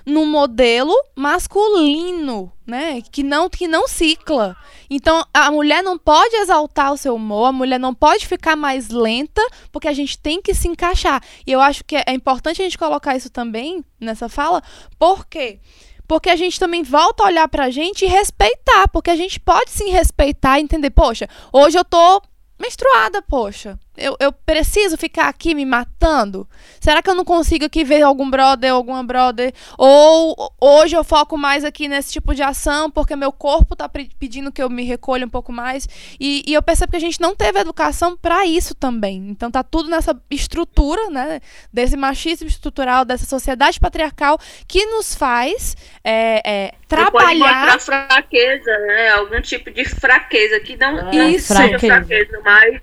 [0.03, 3.01] num modelo masculino, né?
[3.01, 4.55] Que não, que não cicla.
[4.89, 8.89] Então, a mulher não pode exaltar o seu humor, a mulher não pode ficar mais
[8.89, 11.23] lenta, porque a gente tem que se encaixar.
[11.45, 14.61] E eu acho que é importante a gente colocar isso também nessa fala,
[14.99, 15.59] por quê?
[16.05, 19.71] Porque a gente também volta a olhar pra gente e respeitar, porque a gente pode
[19.71, 22.21] sim respeitar e entender, poxa, hoje eu tô
[22.59, 23.79] menstruada, poxa.
[23.97, 26.47] Eu, eu preciso ficar aqui me matando?
[26.79, 29.53] Será que eu não consigo aqui ver algum brother, alguma brother?
[29.77, 34.09] Ou hoje eu foco mais aqui nesse tipo de ação porque meu corpo tá pe-
[34.19, 35.87] pedindo que eu me recolha um pouco mais.
[36.19, 39.27] E, e eu percebo que a gente não teve educação para isso também.
[39.29, 41.39] Então tá tudo nessa estrutura, né?
[41.73, 47.79] Desse machismo estrutural, dessa sociedade patriarcal que nos faz é, é, trabalhar.
[47.79, 49.09] fraqueza, né?
[49.11, 51.47] Algum tipo de fraqueza que não, É, não Isso.
[51.53, 51.87] seja fraqueza.
[51.95, 52.81] fraqueza, mas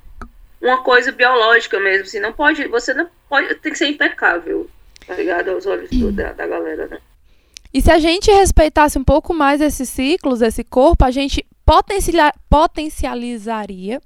[0.61, 2.05] uma coisa biológica mesmo.
[2.05, 4.69] Assim, não pode, você não pode, tem que ser impecável,
[5.07, 5.51] tá ligado?
[5.51, 6.99] Aos olhos do- da, da galera, né?
[7.73, 11.45] E se a gente respeitasse um pouco mais esses ciclos, esse corpo, a gente
[12.51, 14.01] potencializaria,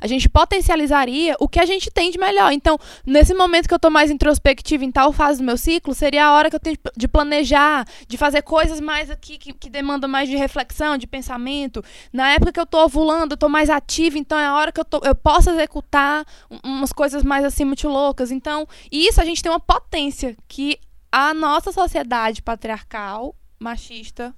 [0.00, 2.52] a gente potencializaria o que a gente tem de melhor.
[2.52, 6.26] Então, nesse momento que eu tô mais introspectiva em tal fase do meu ciclo, seria
[6.26, 10.08] a hora que eu tenho de planejar, de fazer coisas mais aqui que, que demandam
[10.08, 11.82] mais de reflexão, de pensamento.
[12.12, 14.80] Na época que eu tô ovulando, eu tô mais ativa, então é a hora que
[14.80, 18.30] eu, tô, eu posso executar um- umas coisas mais assim muito loucas.
[18.30, 20.78] Então, isso a gente tem uma potência que
[21.10, 24.34] a nossa sociedade patriarcal, machista,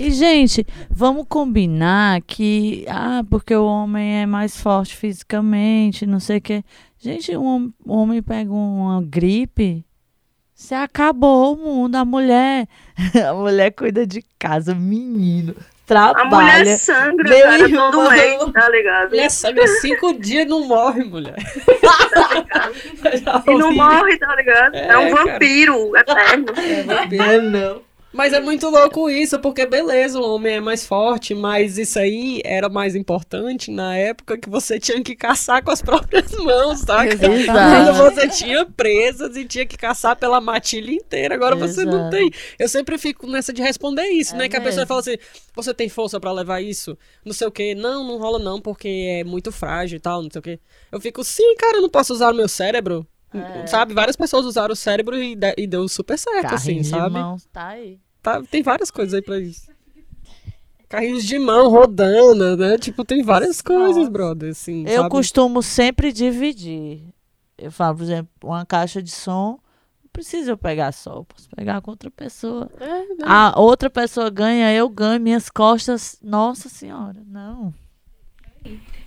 [0.00, 6.38] E, gente, vamos combinar que, ah, porque o homem é mais forte fisicamente, não sei
[6.38, 6.64] o quê.
[6.98, 9.84] Gente, um hom- um homem pega uma gripe,
[10.54, 11.96] você acabou o mundo.
[11.96, 12.66] A mulher,
[13.28, 16.76] a mulher cuida de casa, menino, A mulher trabalha.
[16.78, 18.10] sangra, Meu cara, irmão.
[18.10, 19.10] mês, tá ligado?
[19.10, 21.36] Mulher sangra cinco dias e não morre, mulher.
[23.22, 24.74] Já E não morre, tá ligado?
[24.74, 25.32] É, É, um cara.
[25.32, 26.46] vampiro eterno.
[27.10, 27.91] Não, não.
[28.12, 32.42] Mas é muito louco isso, porque beleza, o homem é mais forte, mas isso aí
[32.44, 37.06] era mais importante na época que você tinha que caçar com as próprias mãos, tá?
[37.06, 37.46] Exatamente.
[37.46, 41.34] Quando você tinha presas e tinha que caçar pela matilha inteira.
[41.34, 42.10] Agora você não Exato.
[42.10, 42.30] tem.
[42.58, 44.48] Eu sempre fico nessa de responder isso, É né?
[44.48, 45.16] Que a pessoa fala assim:
[45.54, 46.96] você tem força pra levar isso?
[47.24, 47.74] Não sei o quê.
[47.74, 48.88] Não, não rola não, porque
[49.20, 50.60] é muito frágil e tal, não sei o quê.
[50.90, 53.06] Eu fico, sim, cara, eu não posso usar o meu cérebro.
[53.34, 53.66] É.
[53.66, 53.94] Sabe?
[53.94, 57.14] Várias pessoas usaram o cérebro e, de- e deu super certo, Carrinho assim, de sabe?
[57.14, 57.98] mão, tá aí.
[58.22, 59.70] Tá, tem várias coisas aí pra isso.
[60.88, 62.76] Carrinhos de mão rodando, né?
[62.76, 64.10] Tipo, tem várias coisas, Nossa.
[64.10, 65.10] brother, assim, Eu sabe?
[65.10, 67.02] costumo sempre dividir.
[67.56, 69.58] eu falo, por exemplo, uma caixa de som,
[70.02, 72.70] não precisa eu pegar só, eu posso pegar com outra pessoa.
[72.78, 73.24] É, né?
[73.24, 77.72] A outra pessoa ganha, eu ganho, minhas costas, nossa senhora, não.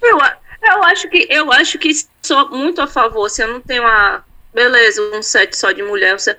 [0.02, 3.30] Eu, a- eu acho que eu acho que sou muito a favor.
[3.30, 4.24] Se eu não tenho uma.
[4.54, 6.36] Beleza, um set só de mulher, você.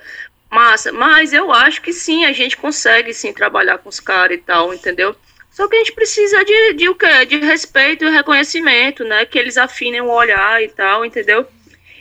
[0.49, 4.41] Massa, mas eu acho que sim, a gente consegue sim trabalhar com os caras e
[4.41, 5.13] tal, entendeu?
[5.51, 7.25] Só que a gente precisa de, de o quê?
[7.25, 9.25] De respeito e reconhecimento, né?
[9.25, 11.45] Que eles afinem o olhar e tal, entendeu?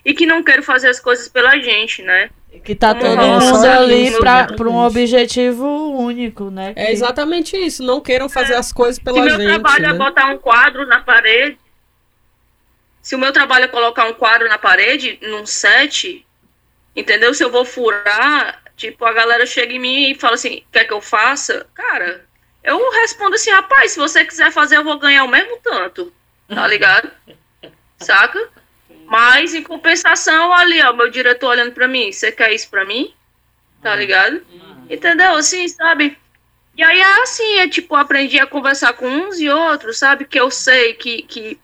[0.04, 2.30] E que não queiram fazer as coisas pela gente, né?
[2.64, 4.56] Que tá Como todo mundo ali exatamente.
[4.56, 5.66] pra um objetivo
[5.98, 6.72] único, né?
[6.76, 7.82] É Que- exatamente isso.
[7.82, 9.44] Não queiram fazer as coisas Se pela meu gente.
[9.60, 9.98] trabalho é né?
[9.98, 11.58] botar um quadro na parede,
[13.06, 16.26] se o meu trabalho é colocar um quadro na parede, num set,
[16.96, 17.32] entendeu?
[17.32, 20.92] Se eu vou furar, tipo, a galera chega em mim e fala assim, quer que
[20.92, 21.68] eu faça?
[21.72, 22.26] Cara,
[22.64, 26.12] eu respondo assim, rapaz, se você quiser fazer, eu vou ganhar o mesmo tanto,
[26.48, 27.08] tá ligado?
[27.96, 28.48] Saca?
[29.04, 33.14] Mas, em compensação, ali, ó, meu diretor olhando pra mim, você quer isso pra mim?
[33.80, 34.44] Tá ligado?
[34.90, 35.36] Entendeu?
[35.36, 36.18] Assim, sabe?
[36.76, 40.24] E aí é assim, é tipo, aprendi a conversar com uns e outros, sabe?
[40.24, 41.60] Que eu sei que, que,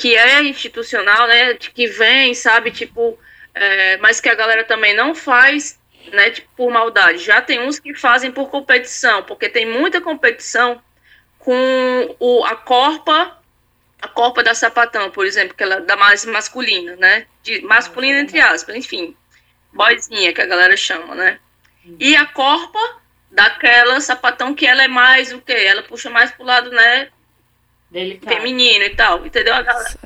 [0.00, 1.52] que é institucional, né?
[1.54, 2.70] Que vem, sabe?
[2.70, 3.18] Tipo,
[3.54, 5.78] é, mas que a galera também não faz,
[6.10, 6.30] né?
[6.30, 7.18] Tipo, por maldade.
[7.18, 10.82] Já tem uns que fazem por competição, porque tem muita competição
[11.38, 13.38] com o, a corpa,
[14.00, 17.26] a corpa da sapatão, por exemplo, que ela é da mais masculina, né?
[17.42, 19.14] De, masculina entre aspas, enfim.
[19.70, 21.38] Boizinha, que a galera chama, né?
[21.98, 22.80] E a corpa
[23.30, 25.52] daquela sapatão que ela é mais o quê?
[25.52, 27.10] Ela puxa mais pro lado, né,
[27.90, 28.34] Delicado.
[28.34, 29.54] feminino e tal, entendeu?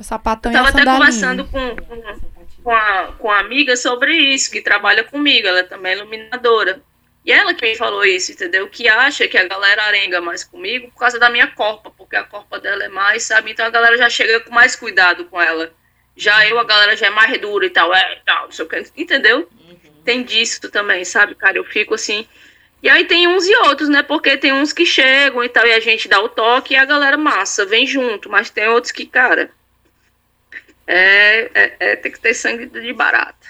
[0.01, 2.19] Sapatão eu e tava até conversando com, com,
[2.63, 6.81] com, a, com a amiga sobre isso, que trabalha comigo, ela também é iluminadora.
[7.23, 8.67] E ela que me falou isso, entendeu?
[8.67, 12.23] Que acha que a galera arenga mais comigo por causa da minha corpa, porque a
[12.23, 13.51] corpa dela é mais, sabe?
[13.51, 15.71] Então a galera já chega com mais cuidado com ela.
[16.15, 18.67] Já eu, a galera já é mais dura e tal, é, tal, não sei o
[18.69, 19.49] que, entendeu?
[20.03, 21.57] Tem disso também, sabe, cara?
[21.57, 22.27] Eu fico assim.
[22.81, 24.03] E aí tem uns e outros, né?
[24.03, 26.85] Porque tem uns que chegam e tal, e a gente dá o toque e a
[26.85, 29.49] galera massa, vem junto, mas tem outros que, cara,
[30.85, 33.47] é, é, é tem que ter sangue de barata.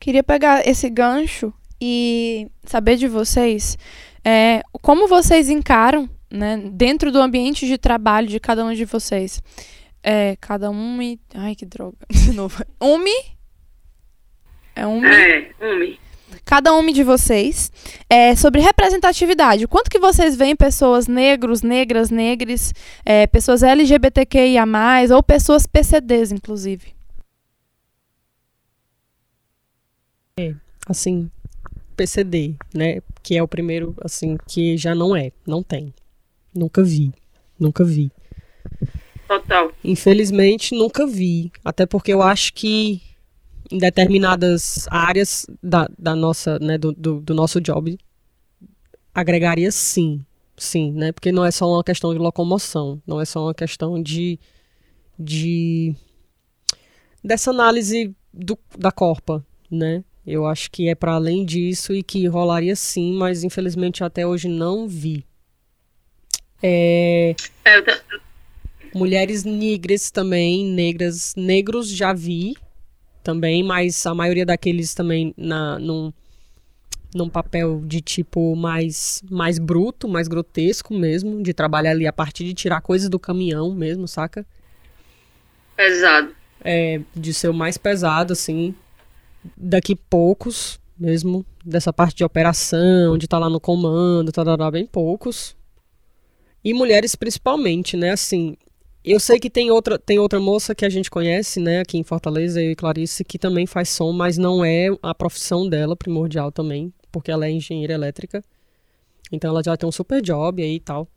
[0.00, 3.76] Queria pegar esse gancho e saber de vocês
[4.24, 9.42] é, como vocês encaram, né, dentro do ambiente de trabalho de cada um de vocês.
[10.02, 11.20] É, cada um e.
[11.34, 11.96] Ai, que droga.
[12.10, 12.64] De novo.
[12.80, 13.14] Umi?
[14.74, 15.06] É umi?
[15.06, 15.98] É, homem.
[16.44, 17.70] Cada um de vocês
[18.08, 19.66] é, sobre representatividade.
[19.66, 22.74] Quanto que vocês veem pessoas negros, negras, negres,
[23.04, 24.64] é, pessoas LGBTQIA+,
[25.14, 26.94] ou pessoas PCDs, inclusive?
[30.86, 31.30] Assim,
[31.96, 33.00] PCD, né?
[33.22, 35.30] Que é o primeiro, assim, que já não é.
[35.46, 35.94] Não tem.
[36.54, 37.12] Nunca vi.
[37.58, 38.10] Nunca vi.
[39.28, 39.72] Total.
[39.84, 41.52] Infelizmente, nunca vi.
[41.64, 43.00] Até porque eu acho que
[43.72, 47.98] em determinadas áreas da, da nossa, né, do, do, do nosso job,
[49.14, 50.24] agregaria sim.
[50.56, 51.10] Sim, né?
[51.10, 53.02] Porque não é só uma questão de locomoção.
[53.06, 54.38] Não é só uma questão de.
[55.18, 55.94] de
[57.24, 60.04] dessa análise do, da corpa, né?
[60.26, 64.46] Eu acho que é para além disso e que rolaria sim, mas infelizmente até hoje
[64.46, 65.24] não vi.
[66.62, 67.82] É, É,
[68.94, 72.54] Mulheres negras também, negras, negros já vi
[73.22, 76.12] também, mas a maioria daqueles também na, num,
[77.14, 82.44] num papel de tipo mais, mais bruto, mais grotesco mesmo, de trabalhar ali a partir
[82.44, 84.46] de tirar coisas do caminhão mesmo, saca?
[85.82, 86.34] pesado.
[86.64, 88.74] É, de ser o mais pesado, assim,
[89.56, 95.56] daqui poucos mesmo, dessa parte de operação, de estar lá no comando, tarará, bem poucos.
[96.62, 98.56] E mulheres principalmente, né, assim,
[99.04, 102.04] eu sei que tem outra, tem outra moça que a gente conhece, né, aqui em
[102.04, 106.52] Fortaleza, eu e Clarice, que também faz som, mas não é a profissão dela primordial
[106.52, 108.42] também, porque ela é engenheira elétrica.
[109.32, 111.08] Então ela já tem um super job aí e tal.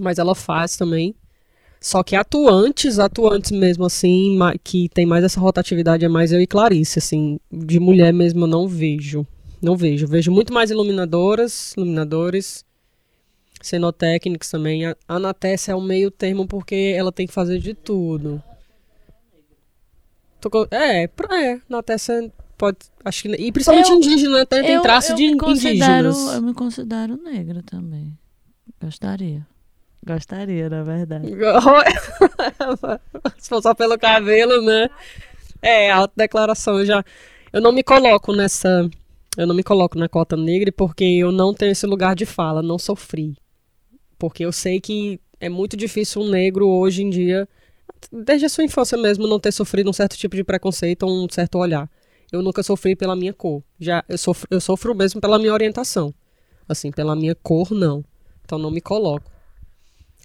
[0.00, 1.14] Mas ela faz também.
[1.80, 6.46] Só que atuantes, atuantes mesmo assim, que tem mais essa rotatividade é mais eu e
[6.46, 9.26] Clarice, assim, de mulher mesmo eu não vejo.
[9.60, 10.06] Não vejo.
[10.06, 12.64] Vejo muito mais iluminadoras, iluminadores,
[13.66, 14.86] cenotécnicos também.
[14.86, 18.42] A a Anatessa é o meio termo porque ela tem que fazer de tudo.
[20.50, 21.58] Co- É, pra- é,
[22.58, 24.44] pode, acho que, e principalmente Eu- indígena, né?
[24.44, 26.34] tem, eu, traço eu de indígenas.
[26.34, 28.12] Eu me considero negra também.
[28.82, 29.46] Gostaria.
[30.06, 31.28] Gostaria, na verdade.
[33.38, 34.90] Se for só pelo cabelo, né?
[35.62, 36.84] É, autodeclaração.
[36.84, 37.02] Já.
[37.50, 38.86] Eu não me coloco nessa.
[39.38, 42.62] Eu não me coloco na cota negra porque eu não tenho esse lugar de fala,
[42.62, 43.34] não sofri.
[44.18, 47.48] Porque eu sei que é muito difícil um negro hoje em dia
[48.12, 51.28] desde a sua infância mesmo, não ter sofrido um certo tipo de preconceito ou um
[51.30, 51.88] certo olhar.
[52.30, 53.62] Eu nunca sofri pela minha cor.
[53.78, 56.12] Já eu sofro, eu sofro mesmo pela minha orientação.
[56.68, 58.04] Assim, pela minha cor, não.
[58.44, 59.30] Então não me coloco.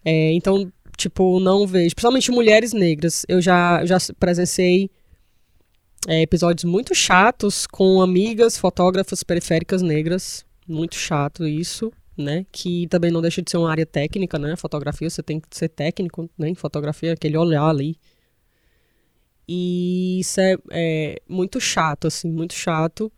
[0.03, 1.93] É, então, tipo, não vejo.
[1.95, 3.25] Principalmente mulheres negras.
[3.27, 4.89] Eu já, já presenciei
[6.07, 10.45] é, episódios muito chatos com amigas fotógrafas periféricas negras.
[10.67, 12.45] Muito chato isso, né?
[12.51, 14.55] Que também não deixa de ser uma área técnica, né?
[14.55, 16.49] Fotografia, você tem que ser técnico, né?
[16.49, 17.97] Em fotografia, aquele olhar ali.
[19.47, 23.11] E isso é, é muito chato, assim, muito chato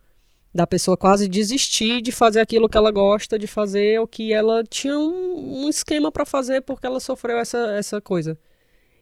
[0.53, 4.63] da pessoa quase desistir de fazer aquilo que ela gosta de fazer, o que ela
[4.63, 8.37] tinha um, um esquema para fazer porque ela sofreu essa, essa coisa.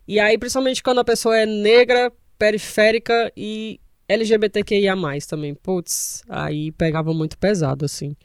[0.08, 4.96] E aí, principalmente quando a pessoa é negra, periférica e LGBTQIA+,
[5.28, 5.54] também.
[5.54, 8.16] Putz, aí pegava muito pesado, assim.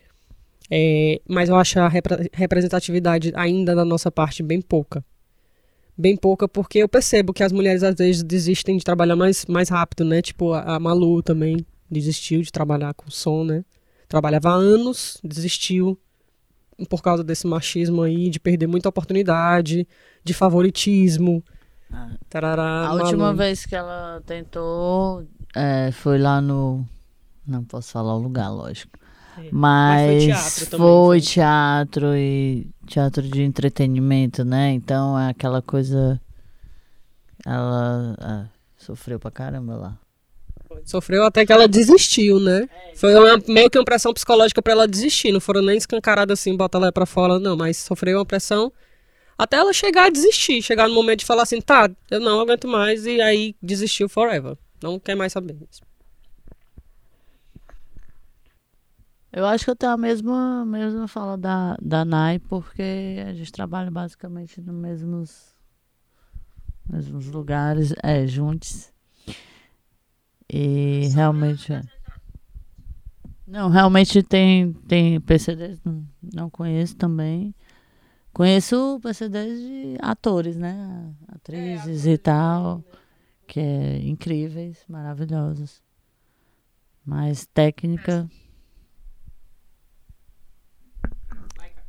[0.77, 5.05] É, mas eu acho a repre representatividade ainda da nossa parte bem pouca.
[5.97, 9.69] Bem pouca, porque eu percebo que as mulheres às vezes desistem de trabalhar mais, mais
[9.69, 10.21] rápido, né?
[10.21, 13.65] Tipo, a, a Malu também desistiu de trabalhar com som, né?
[14.09, 15.97] Trabalhava há anos, desistiu
[16.91, 19.87] por causa desse machismo aí, de perder muita oportunidade,
[20.25, 21.41] de favoritismo.
[21.93, 26.85] Ah, Tarará, a última vez que ela tentou é, foi lá no.
[27.47, 28.99] Não posso falar o lugar, lógico.
[29.39, 29.49] É.
[29.51, 30.87] Mas, Mas, foi teatro também.
[30.87, 34.73] Foi teatro e teatro de entretenimento, né?
[34.73, 36.21] Então é aquela coisa.
[37.45, 39.99] Ela ah, sofreu pra caramba lá.
[40.85, 42.69] Sofreu até que ela desistiu, né?
[42.97, 45.31] Foi uma, meio que uma pressão psicológica para ela desistir.
[45.31, 47.57] Não foram nem escancaradas assim, bota ela pra fora, não.
[47.57, 48.73] Mas sofreu uma pressão
[49.39, 50.63] até ela chegar a desistir.
[50.63, 53.07] Chegar no momento de falar assim, tá, eu não aguento mais.
[53.07, 54.57] E aí desistiu forever.
[54.83, 55.57] Não quer mais saber.
[59.37, 63.51] Eu acho que eu tenho a mesma, mesma fala da, da Nai, porque a gente
[63.51, 65.57] trabalha basicamente nos mesmos,
[66.89, 68.93] mesmos lugares, é, juntos.
[70.49, 71.73] E realmente.
[71.73, 71.83] É.
[73.45, 77.53] Não, realmente tem, tem PCDs, não, não conheço também.
[78.33, 81.13] Conheço PCDs de atores, né?
[81.27, 82.85] Atrizes é, e tal,
[83.49, 85.83] que é incríveis, maravilhosos.
[87.05, 88.31] Mas técnica.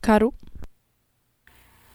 [0.05, 0.33] Caru?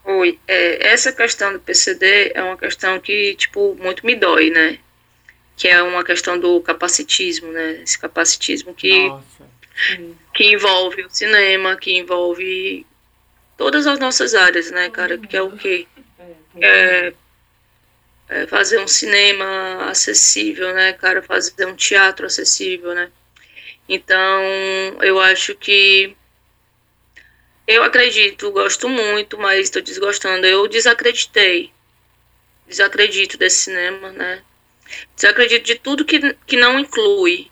[0.03, 4.79] Oi, é, essa questão do PCD é uma questão que, tipo, muito me dói, né?
[5.61, 7.83] que é uma questão do capacitismo, né?
[7.83, 9.11] Esse capacitismo que,
[10.33, 12.83] que envolve o cinema, que envolve
[13.55, 15.19] todas as nossas áreas, né, cara?
[15.19, 15.85] Que é o quê?
[16.59, 17.13] É,
[18.27, 21.21] é fazer um cinema acessível, né, cara?
[21.21, 23.11] Fazer um teatro acessível, né?
[23.87, 24.41] Então,
[25.01, 26.17] eu acho que
[27.75, 30.45] eu acredito, gosto muito, mas estou desgostando.
[30.45, 31.71] Eu desacreditei.
[32.67, 34.41] Desacredito desse cinema, né?
[35.15, 37.49] Desacredito de tudo que, que não inclui,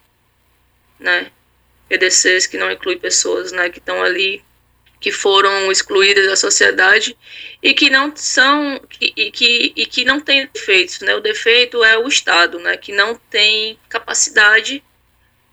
[0.99, 1.32] né?
[1.88, 3.70] PDCs que não inclui pessoas, né?
[3.70, 4.43] Que estão ali,
[4.99, 7.17] que foram excluídas da sociedade
[7.61, 11.15] e que não são, que, e, que, e que não tem defeitos, né?
[11.15, 12.78] O defeito é o Estado, né?
[12.78, 14.84] Que não tem capacidade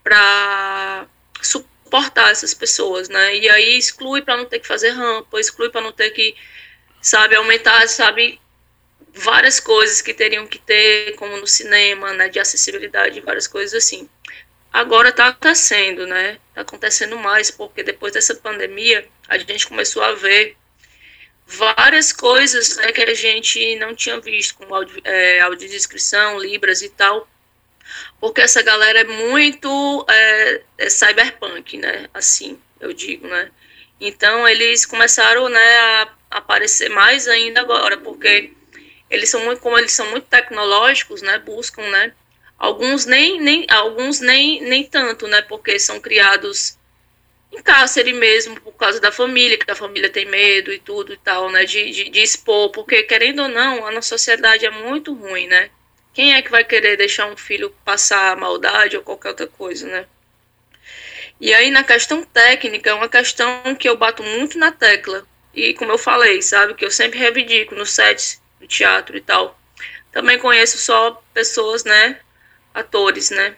[0.05, 1.07] para
[1.97, 3.37] suportar essas pessoas, né?
[3.37, 6.35] E aí exclui para não ter que fazer rampa, exclui para não ter que,
[7.01, 8.41] sabe, aumentar, sabe,
[9.15, 14.09] várias coisas que teriam que ter, como no cinema, né, de acessibilidade, várias coisas assim.
[14.73, 16.39] Agora está acontecendo, né?
[16.51, 20.57] Está acontecendo mais, porque depois dessa pandemia, a gente começou a ver
[21.47, 26.91] várias coisas né, que a gente não tinha visto, como audio, é, audiodescrição, libras e
[26.91, 27.27] tal,
[28.21, 32.09] porque essa galera é muito é, é cyberpunk, né?
[32.15, 33.51] Assim, eu digo, né?
[34.01, 38.53] Então, eles começaram né, a aparecer mais ainda agora, porque
[39.11, 42.13] eles são muito, como eles são muito tecnológicos, né, buscam, né,
[42.59, 46.77] alguns nem, nem, alguns nem, nem tanto, né, porque são criados
[47.53, 51.17] em cárcere mesmo, por causa da família, que a família tem medo e tudo e
[51.17, 55.15] tal, né, de, de, de expor, porque querendo ou não, a nossa sociedade é muito
[55.15, 55.71] ruim, né,
[56.17, 60.07] quem é que vai querer deixar um filho passar maldade ou qualquer outra coisa, né?
[61.39, 65.27] E aí, na questão técnica, é uma questão que eu bato muito na tecla.
[65.53, 69.61] E como eu falei, sabe, que eu sempre reivindico nos sets do teatro e tal.
[70.11, 72.19] Também conheço só pessoas, né,
[72.73, 73.55] atores, né,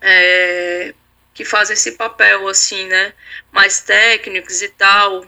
[0.00, 0.92] é,
[1.32, 3.12] que fazem esse papel, assim, né,
[3.52, 5.24] mais técnicos e tal,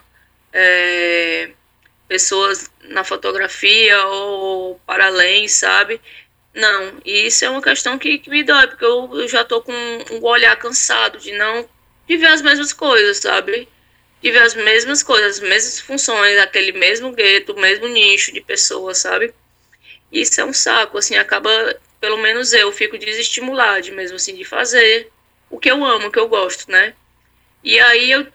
[0.53, 1.51] é,
[2.09, 6.01] pessoas na fotografia ou para além, sabe?
[6.55, 9.63] Não, e isso é uma questão que, que me dói, porque eu, eu já tô
[9.63, 11.69] com um olhar cansado de não
[12.07, 13.69] de ver as mesmas coisas, sabe?
[14.21, 18.99] tive as mesmas coisas, as mesmas funções, aquele mesmo gueto, o mesmo nicho de pessoas,
[18.99, 19.33] sabe?
[20.11, 21.51] isso é um saco, assim, acaba,
[22.01, 25.11] pelo menos eu, fico desestimulado mesmo, assim, de fazer
[25.51, 26.95] o que eu amo, o que eu gosto, né?
[27.63, 28.27] E aí eu,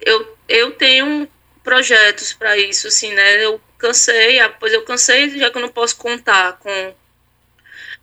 [0.00, 1.28] eu, eu tenho
[1.64, 3.44] projetos para isso, assim, né?
[3.44, 6.94] Eu cansei, pois eu cansei, já que eu não posso contar com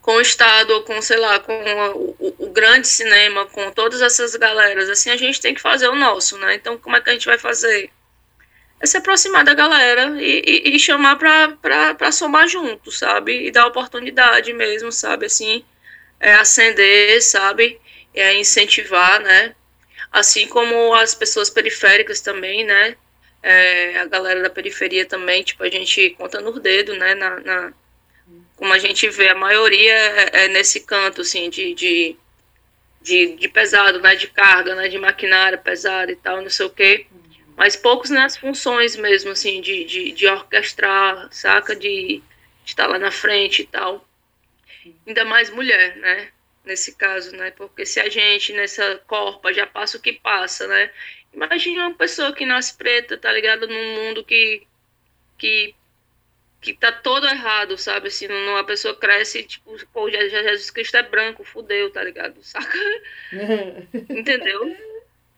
[0.08, 4.02] com o Estado, ou com, sei lá, com o, o, o, grande cinema, com todas
[4.02, 6.56] essas galeras, assim, a gente tem que fazer o nosso, né?
[6.56, 7.90] Então, como é que a gente vai fazer?
[8.80, 13.48] É se aproximar da galera e, e, e chamar para somar junto, sabe?
[13.48, 15.26] E dar oportunidade mesmo, sabe?
[15.26, 15.66] Assim,
[16.22, 17.78] é, acender, sabe?
[18.14, 19.54] É, incentivar, né?
[20.10, 22.96] Assim como as pessoas periféricas também, né?
[23.44, 27.14] É, a galera da periferia também, tipo, a gente conta nos dedos, né?
[27.14, 27.74] Na, na,
[28.58, 32.18] como a gente vê, a maioria é, é nesse canto, assim, de, de,
[33.02, 34.16] de, de, pesado, né?
[34.16, 34.88] De carga, né?
[34.88, 37.06] De maquinária pesada e tal, não sei o quê.
[37.56, 41.76] Mas poucos nas funções mesmo, assim, de, de, de orquestrar, saca?
[41.76, 42.24] De, de
[42.66, 44.08] estar lá na frente e tal.
[45.06, 46.30] Ainda mais mulher, né?
[46.66, 47.52] Nesse caso, né?
[47.52, 50.92] Porque se a gente, nessa corpa, já passa o que passa, né?
[51.32, 53.68] Imagina uma pessoa que nasce preta, tá ligado?
[53.68, 54.66] Num mundo que,
[55.38, 55.76] que
[56.62, 58.08] que tá todo errado, sabe?
[58.08, 62.36] Assim, uma pessoa cresce, tipo, pô, Jesus Cristo é branco, fudeu, tá ligado?
[62.42, 62.78] Saca?
[64.10, 64.76] Entendeu?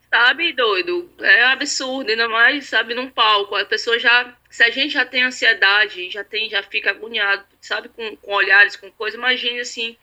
[0.09, 1.09] Sabe, doido?
[1.19, 3.55] É absurdo, ainda mais, sabe, num palco.
[3.55, 4.35] A pessoa já.
[4.49, 8.75] Se a gente já tem ansiedade, já tem, já fica agoniado, sabe, com, com olhares,
[8.75, 9.95] com coisa, imagine assim,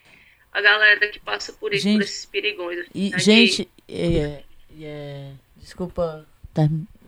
[0.52, 2.78] a galera que passa por isso, gente, por esses perigões.
[2.78, 4.44] Assim, e, né, gente, é,
[4.80, 6.24] é, desculpa.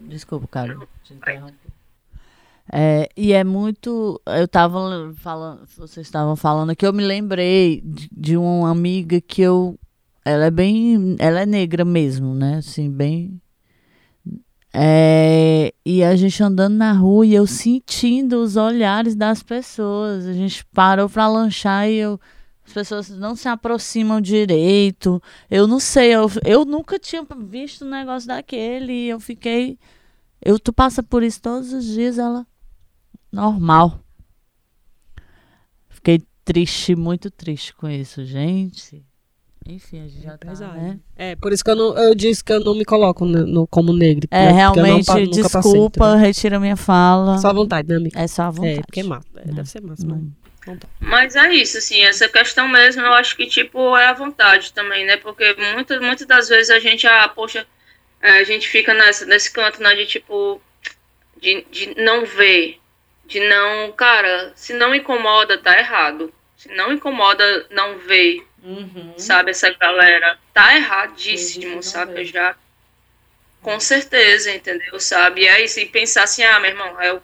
[0.01, 1.68] Desculpa, cara, te interromper.
[2.71, 4.21] É, e é muito.
[4.27, 9.41] Eu estava falando, vocês estavam falando que eu me lembrei de, de, uma amiga que
[9.43, 9.79] eu.
[10.25, 11.17] Ela é bem.
[11.19, 12.57] Ela é negra mesmo, né?
[12.59, 13.41] Assim, bem.
[14.73, 20.27] É, e a gente andando na rua e eu sentindo os olhares das pessoas.
[20.27, 22.21] A gente parou para lanchar e eu.
[22.67, 25.23] As pessoas não se aproximam direito.
[25.51, 28.93] Eu não sei, eu, eu nunca tinha visto um negócio daquele.
[28.93, 29.79] E eu fiquei.
[30.45, 32.47] Eu, tu passa por isso todos os dias, ela
[33.33, 34.01] normal.
[35.89, 39.05] Fiquei triste, muito triste com isso, gente.
[39.67, 40.99] Enfim, a gente já é tá, né?
[41.15, 43.67] É, por isso que eu, não, eu disse que eu não me coloco no, no
[43.67, 44.27] como negro.
[44.31, 44.53] É, né?
[44.53, 47.37] realmente, não, desculpa, passei, retira minha fala.
[47.37, 48.19] Só a vontade, né, amiga?
[48.19, 48.79] É só a vontade.
[48.79, 49.29] É, porque é massa.
[49.37, 50.23] É, deve ser massa, mas...
[51.01, 55.07] Mas é isso, assim, essa questão mesmo, eu acho que, tipo, é a vontade também,
[55.07, 55.17] né?
[55.17, 57.67] Porque muitas, muitas das vezes a gente, ah, poxa,
[58.21, 60.61] é, a gente fica nessa, nesse canto, né, de, tipo,
[61.41, 62.79] de, de não ver,
[63.29, 66.33] de não, cara, se não incomoda, tá errado.
[66.57, 68.43] Se não incomoda, não vê.
[68.65, 69.13] Uhum.
[69.19, 70.39] Sabe, essa galera.
[70.53, 72.25] Tá erradíssimo, sabe?
[72.25, 72.57] Já.
[73.61, 74.99] Com certeza, entendeu?
[74.99, 75.43] Sabe?
[75.43, 77.23] E aí, se pensar assim, ah, meu irmão, eu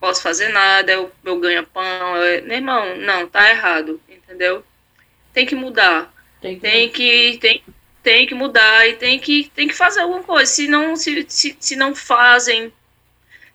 [0.00, 2.16] posso fazer nada, eu, eu ganho pão.
[2.16, 2.42] Eu...
[2.44, 4.64] Meu irmão, não, tá errado, entendeu?
[5.34, 6.10] Tem que mudar.
[6.40, 7.64] Tem que, tem que, tem,
[8.02, 10.50] tem que mudar e tem que, tem que fazer alguma coisa.
[10.50, 12.72] Se não, se, se, se não fazem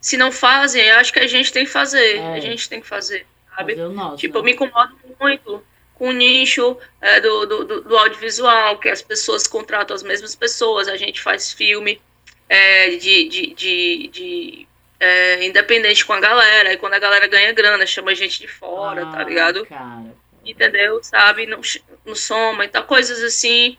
[0.03, 2.17] se não fazem, acho que a gente tem que fazer.
[2.17, 2.33] É.
[2.33, 3.25] A gente tem que fazer,
[3.55, 3.73] sabe?
[3.73, 4.39] Fazer nosso, tipo, né?
[4.41, 5.63] eu me incomodo muito
[5.95, 10.89] com o nicho é, do, do, do, audiovisual, que as pessoas contratam as mesmas pessoas,
[10.89, 12.01] a gente faz filme
[12.49, 14.67] é, de, de, de, de
[14.99, 18.47] é, independente com a galera, e quando a galera ganha grana, chama a gente de
[18.49, 19.65] fora, tá ah, tá ligado?
[19.65, 20.13] Cara.
[20.45, 21.01] Entendeu?
[21.01, 21.45] Sabe?
[21.45, 21.61] No,
[22.05, 23.77] no soma e tal, coisas assim.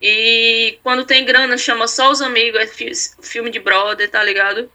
[0.00, 2.68] E quando tem grana, chama só os amigos, é
[3.20, 4.70] filme de brother, tá ligado?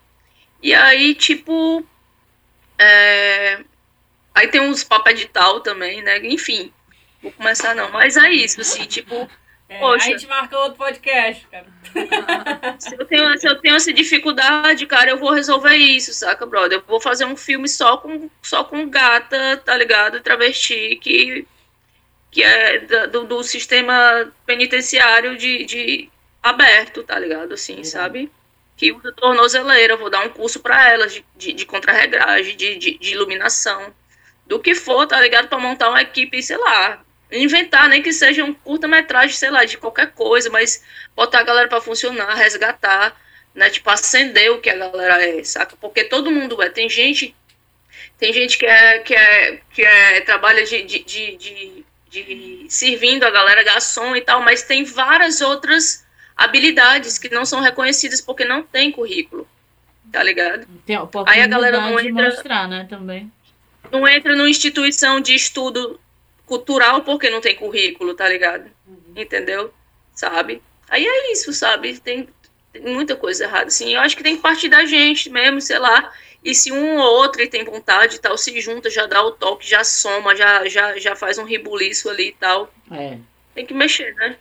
[0.61, 1.85] E aí, tipo.
[2.77, 3.59] É...
[4.33, 6.19] Aí tem uns papéis de tal também, né?
[6.25, 6.71] Enfim,
[7.21, 7.91] vou começar não.
[7.91, 9.29] Mas é isso, assim, tipo.
[9.67, 11.65] É, poxa, a gente marca outro podcast, cara.
[12.77, 16.79] se, eu tenho, se eu tenho essa dificuldade, cara, eu vou resolver isso, saca, brother?
[16.79, 20.19] Eu vou fazer um filme só com, só com gata, tá ligado?
[20.19, 21.47] Travesti, que,
[22.29, 26.09] que é do, do sistema penitenciário de, de
[26.43, 27.53] aberto, tá ligado?
[27.53, 28.29] Assim, sabe?
[28.81, 32.79] Que usa tornozeleira, eu vou dar um curso para elas de, de, de contrarregragem, de,
[32.79, 33.93] de, de, iluminação,
[34.47, 35.47] do que for, tá ligado?
[35.47, 36.99] Para montar uma equipe, sei lá,
[37.31, 40.83] inventar, nem que seja um curta-metragem, sei lá, de qualquer coisa, mas
[41.15, 43.15] botar a galera para funcionar, resgatar,
[43.53, 43.69] né?
[43.69, 45.75] Tipo, acender o que a galera é, saca?
[45.79, 46.67] Porque todo mundo é.
[46.67, 47.35] Tem gente,
[48.17, 53.25] tem gente que é, que é, que é trabalha de, de, de, de, de servindo
[53.25, 56.03] a galera garçom e tal, mas tem várias outras
[56.43, 59.47] habilidades que não são reconhecidas porque não tem currículo.
[60.11, 60.67] Tá ligado?
[60.85, 62.29] Tem Aí a galera não entra.
[62.29, 63.31] Mostrar, né, também.
[63.89, 65.99] Não entra numa instituição de estudo
[66.45, 68.69] cultural porque não tem currículo, tá ligado?
[68.85, 69.13] Uhum.
[69.15, 69.73] Entendeu?
[70.13, 70.61] Sabe?
[70.89, 71.97] Aí é isso, sabe?
[71.99, 72.27] Tem,
[72.73, 73.93] tem, muita coisa errada, assim.
[73.93, 76.11] Eu acho que tem que partir da gente mesmo, sei lá.
[76.43, 79.69] E se um ou outro tem vontade e tal, se junta, já dá o toque,
[79.69, 82.73] já soma, já, já, já faz um ribuliço ali e tal.
[82.91, 83.17] É.
[83.55, 84.35] Tem que mexer, né?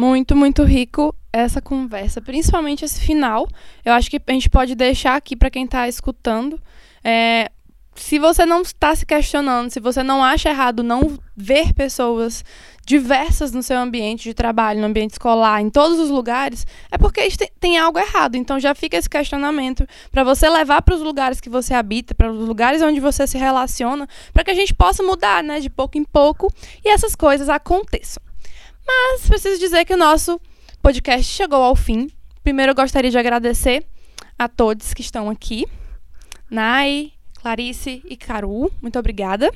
[0.00, 3.46] Muito, muito rico essa conversa, principalmente esse final.
[3.84, 6.58] Eu acho que a gente pode deixar aqui para quem está escutando.
[7.04, 7.50] É,
[7.94, 12.42] se você não está se questionando, se você não acha errado não ver pessoas
[12.86, 17.28] diversas no seu ambiente de trabalho, no ambiente escolar, em todos os lugares, é porque
[17.60, 18.36] tem algo errado.
[18.36, 22.32] Então já fica esse questionamento para você levar para os lugares que você habita, para
[22.32, 25.98] os lugares onde você se relaciona, para que a gente possa mudar, né, de pouco
[25.98, 26.50] em pouco
[26.82, 28.29] e essas coisas aconteçam.
[28.86, 30.40] Mas preciso dizer que o nosso
[30.82, 32.10] podcast chegou ao fim.
[32.42, 33.84] Primeiro eu gostaria de agradecer
[34.38, 35.66] a todos que estão aqui.
[36.50, 39.50] Nai, Clarice e Caru, muito obrigada.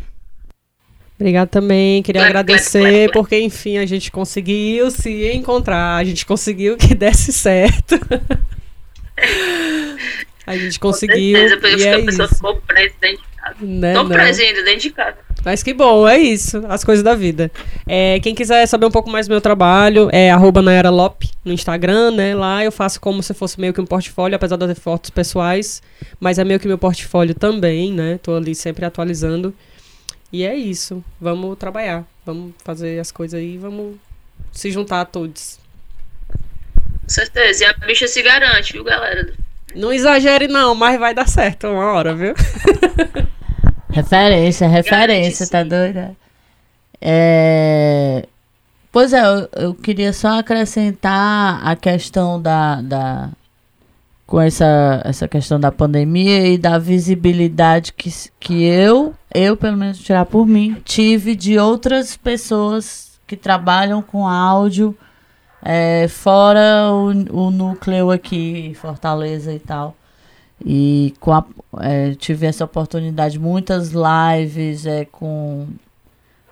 [1.18, 2.02] Obrigada também.
[2.02, 7.94] Queria agradecer porque, enfim, a gente conseguiu se encontrar, a gente conseguiu que desse certo.
[10.46, 11.40] a gente conseguiu.
[11.40, 12.34] Com certeza, e é a pessoa isso.
[12.34, 13.56] ficou presa dentro de casa.
[13.60, 15.18] Né, Tô presa ainda dentro de casa.
[15.44, 17.50] Mas que bom, é isso, as coisas da vida.
[17.86, 21.52] É, quem quiser saber um pouco mais do meu trabalho, é arroba Nayara Lop no
[21.52, 22.34] Instagram, né?
[22.34, 25.82] Lá eu faço como se fosse meio que um portfólio, apesar de ter fotos pessoais,
[26.18, 28.18] mas é meio que meu portfólio também, né?
[28.22, 29.54] Tô ali sempre atualizando.
[30.32, 31.04] E é isso.
[31.20, 32.04] Vamos trabalhar.
[32.24, 33.58] Vamos fazer as coisas aí.
[33.58, 33.96] Vamos
[34.50, 35.58] se juntar a todos.
[37.02, 37.64] Com certeza.
[37.64, 39.32] E a bicha se garante, viu, galera?
[39.74, 42.34] Não exagere, não, mas vai dar certo uma hora, viu?
[43.94, 46.16] referência, referência, tá doida?
[47.00, 48.26] É...
[48.90, 53.30] Pois é, eu, eu, queria só acrescentar a questão da, da,
[54.26, 59.98] com essa, essa questão da pandemia e da visibilidade que, que eu, eu pelo menos
[59.98, 64.96] tirar por mim, tive de outras pessoas que trabalham com áudio,
[65.60, 69.96] é, fora o, o núcleo aqui, Fortaleza e tal.
[70.64, 71.44] E com a,
[71.80, 75.66] é, tive essa oportunidade, muitas lives é, com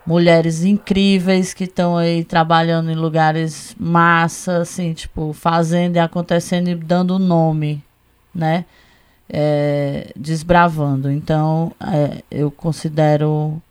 [0.05, 6.75] mulheres incríveis que estão aí trabalhando em lugares massa, assim, tipo, fazendo e acontecendo e
[6.75, 7.83] dando nome,
[8.33, 8.65] né?
[9.29, 11.09] É, desbravando.
[11.09, 13.61] Então, é, eu considero.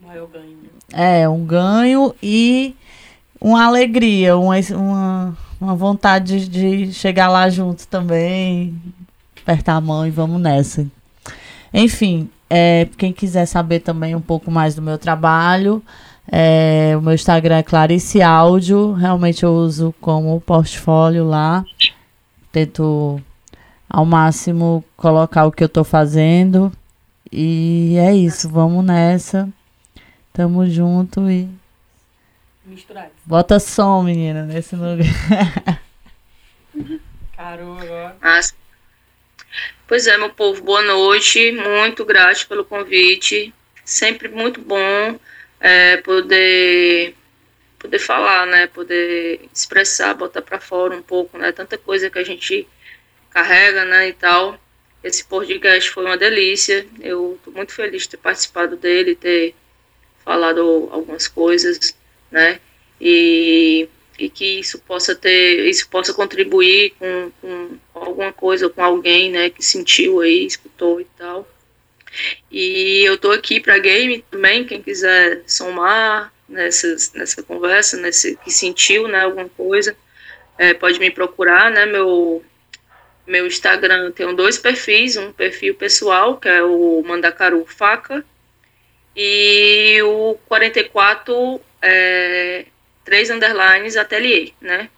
[0.00, 0.56] Maior ganho.
[0.92, 2.76] É, um ganho e
[3.40, 8.80] uma alegria, uma, uma, uma vontade de chegar lá junto também,
[9.46, 10.84] apertar a mão e vamos nessa.
[11.72, 15.80] Enfim, é, quem quiser saber também um pouco mais do meu trabalho,
[16.30, 18.92] é, o meu Instagram é Clarice Áudio.
[18.92, 21.64] Realmente eu uso como portfólio lá.
[22.50, 23.22] Tento
[23.88, 26.72] ao máximo colocar o que eu estou fazendo.
[27.30, 29.48] E é isso, vamos nessa.
[30.32, 31.48] Tamo junto e.
[32.64, 33.10] Misturado.
[33.24, 35.06] Bota som, menina, nesse lugar.
[37.36, 38.16] Caramba, agora.
[39.88, 41.52] Pois é, meu povo, boa noite.
[41.52, 43.54] Muito grato pelo convite.
[43.84, 45.16] Sempre muito bom
[45.60, 47.14] é, poder
[47.78, 48.66] poder falar, né?
[48.66, 51.52] Poder expressar, botar para fora um pouco, né?
[51.52, 52.66] Tanta coisa que a gente
[53.30, 54.08] carrega, né?
[54.08, 54.60] E tal.
[55.04, 56.84] Esse podcast foi uma delícia.
[57.00, 59.54] Eu estou muito feliz de ter participado dele, ter
[60.24, 61.96] falado algumas coisas,
[62.28, 62.58] né?
[63.00, 63.88] E
[64.18, 69.50] e que isso possa ter, isso possa contribuir com, com alguma coisa, com alguém, né,
[69.50, 71.46] que sentiu aí, escutou e tal.
[72.50, 78.50] E eu tô aqui para game também, quem quiser somar nessas, nessa conversa, nesse que
[78.50, 79.96] sentiu, né, alguma coisa,
[80.56, 82.44] é, pode me procurar, né, meu
[83.26, 88.24] meu Instagram tem dois perfis, um perfil pessoal, que é o Mandacaru Faca,
[89.16, 92.66] e o 44 é,
[93.06, 94.90] três underlines atelier, né?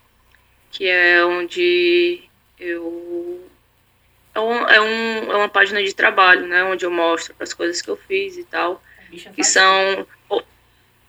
[0.73, 2.23] Que é onde
[2.59, 3.47] eu
[4.35, 6.65] é, um, é, um, é uma página de trabalho, né?
[6.65, 8.83] Onde eu mostro as coisas que eu fiz e tal,
[9.35, 10.07] que são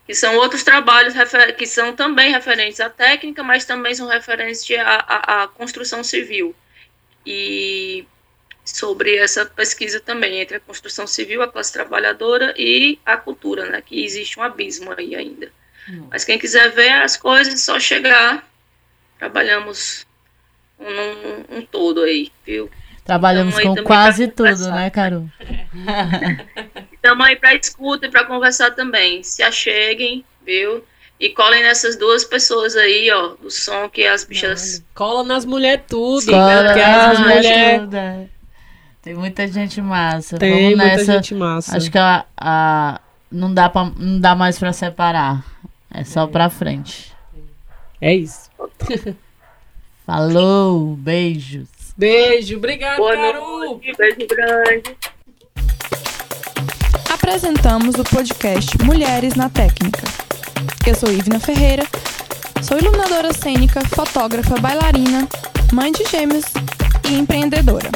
[0.06, 1.14] que são outros trabalhos
[1.56, 6.56] que são também referentes à técnica, mas também são referentes à, à, à construção civil
[7.26, 8.08] e
[8.66, 13.82] sobre essa pesquisa também entre a construção civil, a classe trabalhadora e a cultura, né?
[13.82, 15.52] Que existe um abismo aí ainda.
[16.10, 18.48] Mas quem quiser ver as coisas, é só chegar.
[19.18, 20.06] Trabalhamos
[20.80, 22.70] um, um, um todo aí, viu?
[23.04, 25.28] Trabalhamos então, com quase tudo, né, Carol?
[26.94, 29.24] Estamos aí para escuta e para conversar também.
[29.24, 30.84] Se acheguem, viu?
[31.20, 34.84] E colhem nessas duas pessoas aí, ó, do som que as bichas.
[34.94, 36.22] Cola nas mulheres tudo.
[36.22, 37.94] Sim, Cola nas mulheres.
[37.94, 38.28] É.
[39.02, 40.38] Tem muita gente massa.
[40.38, 41.14] Tem Vamos muita nessa.
[41.14, 41.78] gente massa.
[41.78, 43.02] Acho que a, a,
[43.32, 45.44] não, dá pra, não dá mais para separar.
[45.94, 47.12] É só pra frente.
[48.02, 48.50] É isso.
[50.06, 51.68] Falou, beijos.
[51.98, 53.40] Beijo, obrigado, Boa Caru.
[53.42, 54.96] noite, beijo grande.
[57.12, 60.04] Apresentamos o podcast Mulheres na Técnica.
[60.88, 61.84] Eu sou Ivna Ferreira,
[62.64, 65.28] sou iluminadora cênica, fotógrafa, bailarina,
[65.74, 66.46] mãe de gêmeos
[67.10, 67.90] e empreendedora.